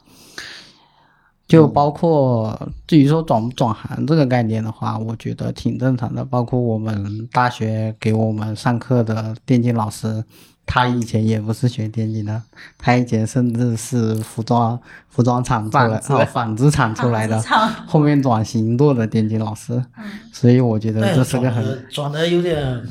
[1.47, 6.25] 就包括至于说转不转行这个概念的话，我觉得挺正常的。
[6.25, 10.23] 包括我们大学给我们上课的电竞老师，
[10.65, 12.41] 他以前也不是学电竞的，
[12.79, 14.79] 他以前甚至是服装
[15.09, 17.39] 服装厂出来，纺织哦，纺织厂出来的
[17.85, 19.83] 后面转型做的电竞老师，
[20.31, 22.81] 所以我觉得这是个很转的有点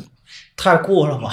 [0.62, 1.32] 太过了吧？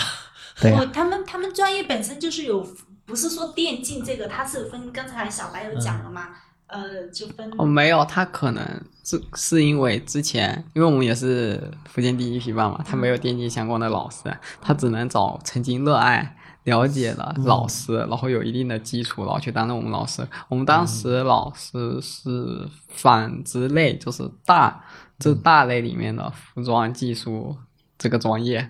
[0.61, 2.65] 对啊哦，他们他们专业本身就是有，
[3.05, 6.29] 不是说电竞这个，它是分，刚才小白有讲了嘛，
[6.67, 8.65] 呃，就分哦，没有，他可能
[9.03, 20.27] 是是因为之前，因为我们也是福建第一批办嘛，他没有电竞相关的老师，他只能找曾经热爱、了解的老师，然后有一定的基础，然后去担任我们老师。
[20.47, 24.83] 我们当时老师是纺织类，就是大
[25.19, 27.55] 这大类里面的服装技术
[27.97, 28.69] 这个专业。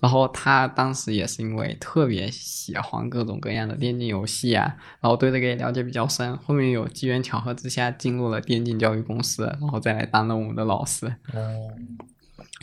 [0.00, 6.36] 然后他当时也是因为特别喜欢各种各样的电竞游戏啊，然后对这个也了解比较深。
[6.38, 11.06] 后面有机缘巧合之下进入了电竞教育公司，然后再来担任我们的老师。
[11.32, 11.96] 嗯，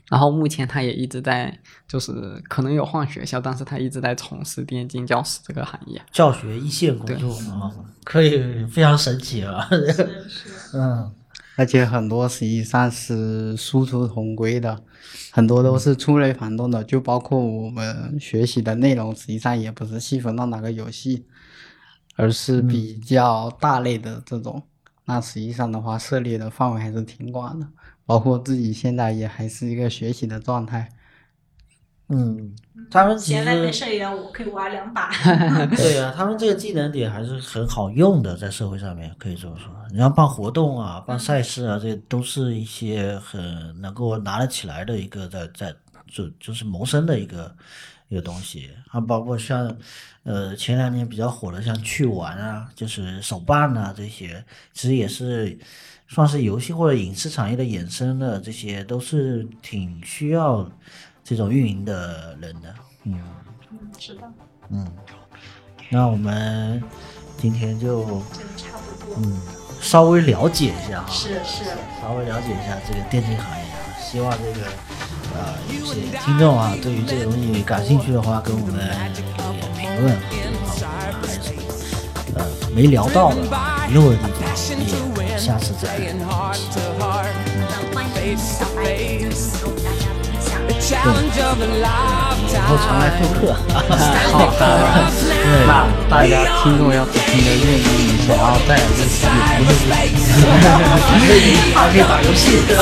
[0.10, 1.57] 然后目前他也一直在，
[1.88, 2.11] 就是
[2.49, 6.02] 可能有换学校，但是他一直在从事电竞教师这个行业。
[6.11, 7.72] 教学一线工作啊，
[8.03, 9.65] 可以非常神奇啊。
[9.69, 9.94] 是
[10.27, 11.10] 是， 嗯，
[11.60, 14.81] 而且很多实际上是殊途同归的，
[15.30, 21.26] 很多都是触类旁通的，就包括我们学习的内容，实际上也不是细分到哪个游戏，
[22.15, 24.64] 而是比较大类的这种。
[25.03, 27.68] 那实际上的话，涉猎的范围还是挺广的，
[28.06, 30.88] 包括自己现在也还是一个学习的状态。
[32.07, 32.56] 嗯，
[32.91, 35.10] 他们其闲来没事也要我可以玩两把。
[35.76, 39.73] 对呀、他们这个技能点还是很好用的，在社会上面可以这么说。
[39.91, 45.73] 你要办活动啊，办赛事啊，这都是一些很能够拿得起来的一个在在
[46.07, 47.56] 就就是谋生的一个
[48.07, 49.76] 一个东西啊，包括像
[50.23, 54.43] 呃前两年比较火的像去玩啊，就是手办啊这些，
[54.73, 55.57] 其实也是
[56.07, 60.68] 算是游戏或者影视产业的衍生的，这些都是挺需要
[61.30, 62.73] 这种运营的人的，
[63.03, 63.22] 嗯。
[63.69, 64.22] 嗯，是的，
[64.69, 64.88] 嗯，
[65.91, 66.84] 那我们
[67.38, 68.03] 今天就
[68.34, 69.15] 这个差不多。
[69.23, 69.39] 嗯
[69.80, 71.64] 稍微了解一下哈，是是，
[72.01, 73.77] 稍微了解一下这个电竞行业啊。
[74.01, 74.65] 希望这个
[75.35, 79.14] 呃有些听众啊，对于这个东西感兴趣的话，跟我们留言
[79.77, 81.61] 评论啊，我们还有什么
[82.39, 82.45] 呃
[82.76, 86.10] 没聊到的啊遗漏的地方，也下次再聊。
[90.80, 90.88] 对。
[92.51, 93.39] 以后常来复课。
[94.31, 94.35] 好，
[95.68, 95.72] 那
[96.10, 96.34] 大家
[96.64, 97.81] 听众要是听得愿意，
[98.26, 99.30] 想要再认识也
[99.60, 99.77] 不是
[101.76, 102.80] 还可以打游戏，对吧？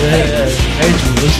[0.00, 0.48] 对对对，
[0.80, 1.38] 可以组游戏。